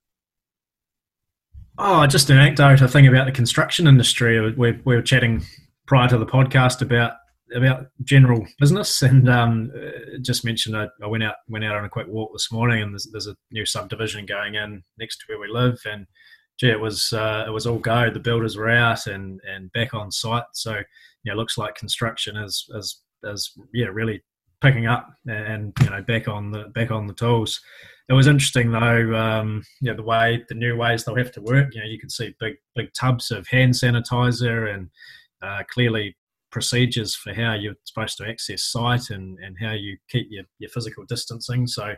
Oh, 1.78 2.08
just 2.08 2.30
an 2.30 2.38
anecdote, 2.38 2.82
I 2.82 2.88
think, 2.88 3.08
about 3.08 3.26
the 3.26 3.32
construction 3.32 3.88
industry. 3.88 4.40
We're, 4.54 4.80
we 4.86 4.96
were 4.96 5.02
chatting 5.02 5.44
prior 5.86 6.08
to 6.10 6.18
the 6.18 6.26
podcast 6.26 6.82
about 6.82 7.14
about 7.56 7.88
general 8.04 8.46
business. 8.60 9.02
And 9.02 9.30
um, 9.30 9.72
just 10.22 10.44
mentioned 10.44 10.76
I, 10.76 10.88
I, 11.04 11.08
went 11.08 11.24
out 11.24 11.36
went 11.48 11.66
out 11.66 11.76
on 11.76 11.86
a 11.86 11.90
quick 11.90 12.08
walk 12.08 12.32
this 12.34 12.52
morning 12.52 12.82
and 12.82 12.94
there's, 12.94 13.08
there's, 13.12 13.28
a 13.28 13.36
new 13.52 13.66
subdivision 13.66 14.26
going 14.26 14.56
in 14.56 14.84
next 14.98 15.18
to 15.18 15.26
where 15.28 15.40
we 15.40 15.48
live. 15.48 15.80
And 15.86 16.08
gee 16.60 16.70
it 16.70 16.80
was 16.80 17.14
uh, 17.14 17.46
it 17.48 17.52
was 17.52 17.68
all 17.68 17.80
go. 17.80 18.10
The 18.10 18.20
builders 18.20 18.58
were 18.58 18.70
out 18.70 19.08
and 19.08 19.40
and 19.48 19.72
back 19.74 19.94
on 19.94 20.12
site. 20.12 20.44
So 20.54 20.76
you 20.76 21.32
know 21.32 21.36
looks 21.36 21.58
like 21.58 21.76
construction 21.76 22.38
is 22.38 22.66
is 22.76 23.02
is 23.24 23.52
yeah 23.74 23.88
really 23.88 24.24
picking 24.62 24.88
up 24.88 25.08
and 25.28 25.74
you 25.82 25.90
know 25.90 26.02
back 26.02 26.28
on 26.28 26.52
the 26.52 26.66
back 26.74 26.92
on 26.92 27.08
the 27.08 27.14
tools. 27.14 27.62
It 28.08 28.14
was 28.14 28.28
interesting 28.28 28.72
though 28.72 29.16
um, 29.16 29.64
you 29.82 29.92
know 29.92 29.98
the 29.98 30.04
way 30.04 30.44
the 30.48 30.56
new 30.56 30.76
ways 30.76 31.04
they'll 31.04 31.16
have 31.16 31.32
to 31.34 31.42
work. 31.42 31.74
You 31.74 31.82
know 31.82 31.88
you 31.88 32.00
can 32.00 32.10
see 32.10 32.36
big 32.40 32.56
big 32.76 32.94
tubs 32.94 33.32
of 33.32 33.48
hand 33.48 33.74
sanitizer 33.74 34.74
and 34.74 34.90
uh, 35.42 35.64
clearly 35.70 36.16
procedures 36.52 37.16
for 37.16 37.34
how 37.34 37.54
you're 37.54 37.76
supposed 37.84 38.18
to 38.18 38.26
access 38.26 38.64
site 38.64 39.10
and, 39.10 39.38
and 39.40 39.58
how 39.60 39.74
you 39.74 39.98
keep 40.10 40.28
your, 40.30 40.46
your 40.60 40.70
physical 40.70 41.04
distancing. 41.06 41.68
So, 41.68 41.96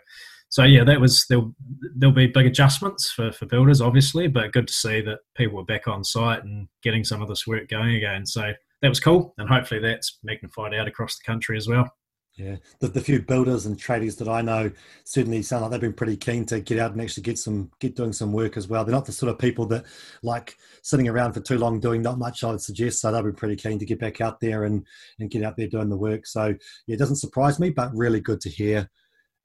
so 0.50 0.64
yeah, 0.64 0.84
that 0.84 1.00
was 1.00 1.26
there'll 1.30 1.54
there'll 1.96 2.16
be 2.16 2.28
big 2.28 2.48
adjustments 2.48 3.12
for, 3.12 3.32
for 3.32 3.46
builders, 3.46 3.82
obviously, 3.82 4.28
but 4.28 4.54
good 4.54 4.68
to 4.68 4.74
see 4.74 5.02
that 5.02 5.20
people 5.36 5.58
were 5.58 5.66
back 5.66 5.88
on 5.88 6.04
site 6.04 6.44
and 6.44 6.68
getting 6.82 7.04
some 7.04 7.22
of 7.22 7.28
this 7.28 7.46
work 7.46 7.70
going 7.70 7.96
again. 7.96 8.26
So 8.26 8.52
that 8.82 8.90
was 8.90 9.00
cool, 9.00 9.34
and 9.38 9.48
hopefully 9.50 9.80
that's 9.80 10.20
magnified 10.24 10.74
out 10.74 10.88
across 10.88 11.18
the 11.18 11.24
country 11.26 11.58
as 11.58 11.68
well. 11.68 11.92
Yeah, 12.38 12.58
the, 12.80 12.90
the 12.90 13.02
few 13.02 13.20
builders 13.20 13.66
and 13.66 13.80
traders 13.80 14.16
that 14.18 14.28
I 14.28 14.44
know 14.44 14.70
certainly 15.06 15.42
sound 15.42 15.64
like 15.64 15.72
they've 15.72 15.82
been 15.82 15.94
pretty 15.94 16.16
keen 16.16 16.46
to 16.46 16.60
get 16.60 16.78
out 16.78 16.92
and 16.92 17.02
actually 17.02 17.24
get 17.24 17.40
some 17.40 17.72
get 17.80 17.96
doing 17.96 18.14
some 18.14 18.32
work 18.32 18.58
as 18.58 18.68
well. 18.68 18.86
They're 18.86 18.94
not 18.94 19.06
the 19.06 19.12
sort 19.12 19.32
of 19.32 19.40
people 19.40 19.66
that 19.68 19.86
like 20.22 20.56
sitting 20.84 21.08
around 21.08 21.34
for 21.34 21.40
too 21.40 21.58
long 21.58 21.80
doing 21.80 22.04
not 22.04 22.20
much. 22.20 22.44
I 22.44 22.52
would 22.52 22.62
suggest 22.62 23.02
so 23.02 23.12
they'll 23.12 23.24
be 23.24 23.32
pretty 23.32 23.56
keen 23.56 23.80
to 23.80 23.86
get 23.86 24.00
back 24.00 24.22
out 24.22 24.40
there 24.40 24.66
and 24.66 24.86
and 25.20 25.32
get 25.32 25.44
out 25.44 25.58
there 25.58 25.68
doing 25.68 25.90
the 25.90 25.98
work. 25.98 26.28
So 26.28 26.54
yeah, 26.86 26.94
it 26.94 27.00
doesn't 27.00 27.16
surprise 27.16 27.60
me, 27.60 27.72
but 27.72 27.96
really 27.96 28.20
good 28.20 28.40
to 28.42 28.50
hear. 28.50 28.88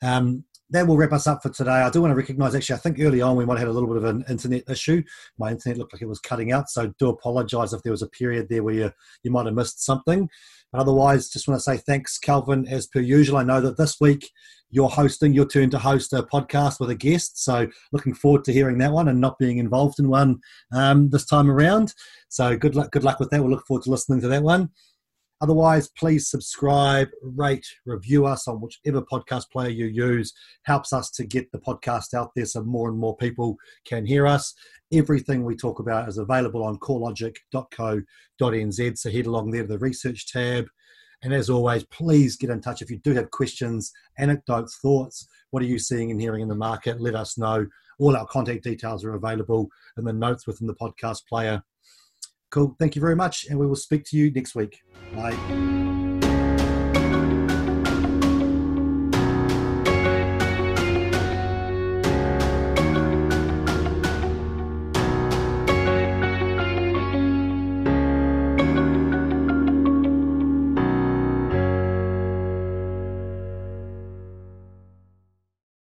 Um, 0.02 0.44
that 0.72 0.86
will 0.86 0.96
wrap 0.96 1.12
us 1.12 1.26
up 1.26 1.42
for 1.42 1.50
today. 1.50 1.70
I 1.70 1.90
do 1.90 2.00
want 2.00 2.12
to 2.12 2.16
recognise, 2.16 2.54
actually, 2.54 2.76
I 2.76 2.78
think 2.78 2.98
early 2.98 3.20
on 3.20 3.36
we 3.36 3.44
might 3.44 3.58
have 3.58 3.68
had 3.68 3.68
a 3.68 3.72
little 3.72 3.88
bit 3.88 3.98
of 3.98 4.04
an 4.04 4.24
internet 4.28 4.64
issue. 4.68 5.02
My 5.38 5.50
internet 5.50 5.78
looked 5.78 5.92
like 5.92 6.00
it 6.00 6.08
was 6.08 6.18
cutting 6.18 6.50
out, 6.50 6.70
so 6.70 6.92
do 6.98 7.10
apologise 7.10 7.74
if 7.74 7.82
there 7.82 7.92
was 7.92 8.00
a 8.00 8.08
period 8.08 8.48
there 8.48 8.62
where 8.62 8.74
you, 8.74 8.92
you 9.22 9.30
might 9.30 9.44
have 9.44 9.54
missed 9.54 9.84
something. 9.84 10.30
But 10.72 10.80
otherwise, 10.80 11.28
just 11.28 11.46
want 11.46 11.58
to 11.58 11.62
say 11.62 11.76
thanks, 11.76 12.18
Kelvin, 12.18 12.66
as 12.66 12.86
per 12.86 13.00
usual. 13.00 13.36
I 13.36 13.44
know 13.44 13.60
that 13.60 13.76
this 13.76 14.00
week 14.00 14.30
you're 14.70 14.88
hosting, 14.88 15.34
your 15.34 15.46
turn 15.46 15.68
to 15.70 15.78
host 15.78 16.14
a 16.14 16.22
podcast 16.22 16.80
with 16.80 16.90
a 16.90 16.94
guest. 16.94 17.44
So 17.44 17.68
looking 17.92 18.14
forward 18.14 18.42
to 18.44 18.52
hearing 18.52 18.78
that 18.78 18.92
one 18.92 19.08
and 19.08 19.20
not 19.20 19.38
being 19.38 19.58
involved 19.58 19.98
in 19.98 20.08
one 20.08 20.40
um, 20.72 21.10
this 21.10 21.26
time 21.26 21.50
around. 21.50 21.92
So 22.30 22.56
good 22.56 22.74
luck, 22.74 22.90
good 22.90 23.04
luck 23.04 23.20
with 23.20 23.30
that. 23.30 23.42
We'll 23.42 23.50
look 23.50 23.66
forward 23.66 23.84
to 23.84 23.90
listening 23.90 24.22
to 24.22 24.28
that 24.28 24.42
one. 24.42 24.70
Otherwise, 25.42 25.90
please 25.98 26.30
subscribe, 26.30 27.08
rate, 27.20 27.66
review 27.84 28.24
us 28.26 28.46
on 28.46 28.60
whichever 28.60 29.02
podcast 29.02 29.50
player 29.50 29.70
you 29.70 29.86
use. 29.86 30.32
Helps 30.62 30.92
us 30.92 31.10
to 31.10 31.24
get 31.24 31.50
the 31.50 31.58
podcast 31.58 32.14
out 32.14 32.30
there 32.36 32.46
so 32.46 32.62
more 32.62 32.88
and 32.88 32.96
more 32.96 33.16
people 33.16 33.56
can 33.84 34.06
hear 34.06 34.24
us. 34.24 34.54
Everything 34.92 35.44
we 35.44 35.56
talk 35.56 35.80
about 35.80 36.08
is 36.08 36.16
available 36.16 36.62
on 36.62 36.78
corelogic.co.nz. 36.78 38.98
So 38.98 39.10
head 39.10 39.26
along 39.26 39.50
there 39.50 39.62
to 39.62 39.68
the 39.68 39.78
research 39.78 40.30
tab. 40.30 40.66
And 41.24 41.34
as 41.34 41.50
always, 41.50 41.82
please 41.84 42.36
get 42.36 42.50
in 42.50 42.60
touch 42.60 42.80
if 42.80 42.88
you 42.88 42.98
do 42.98 43.12
have 43.14 43.32
questions, 43.32 43.90
anecdotes, 44.18 44.78
thoughts. 44.80 45.26
What 45.50 45.64
are 45.64 45.66
you 45.66 45.80
seeing 45.80 46.12
and 46.12 46.20
hearing 46.20 46.42
in 46.42 46.48
the 46.48 46.54
market? 46.54 47.00
Let 47.00 47.16
us 47.16 47.36
know. 47.36 47.66
All 47.98 48.16
our 48.16 48.26
contact 48.26 48.62
details 48.62 49.04
are 49.04 49.14
available 49.14 49.68
in 49.96 50.04
the 50.04 50.12
notes 50.12 50.46
within 50.46 50.68
the 50.68 50.74
podcast 50.74 51.26
player. 51.28 51.64
Cool. 52.52 52.76
Thank 52.78 52.94
you 52.94 53.00
very 53.00 53.16
much. 53.16 53.46
And 53.48 53.58
we 53.58 53.66
will 53.66 53.74
speak 53.74 54.04
to 54.06 54.16
you 54.16 54.30
next 54.30 54.54
week. 54.54 54.82
Bye. 55.16 56.11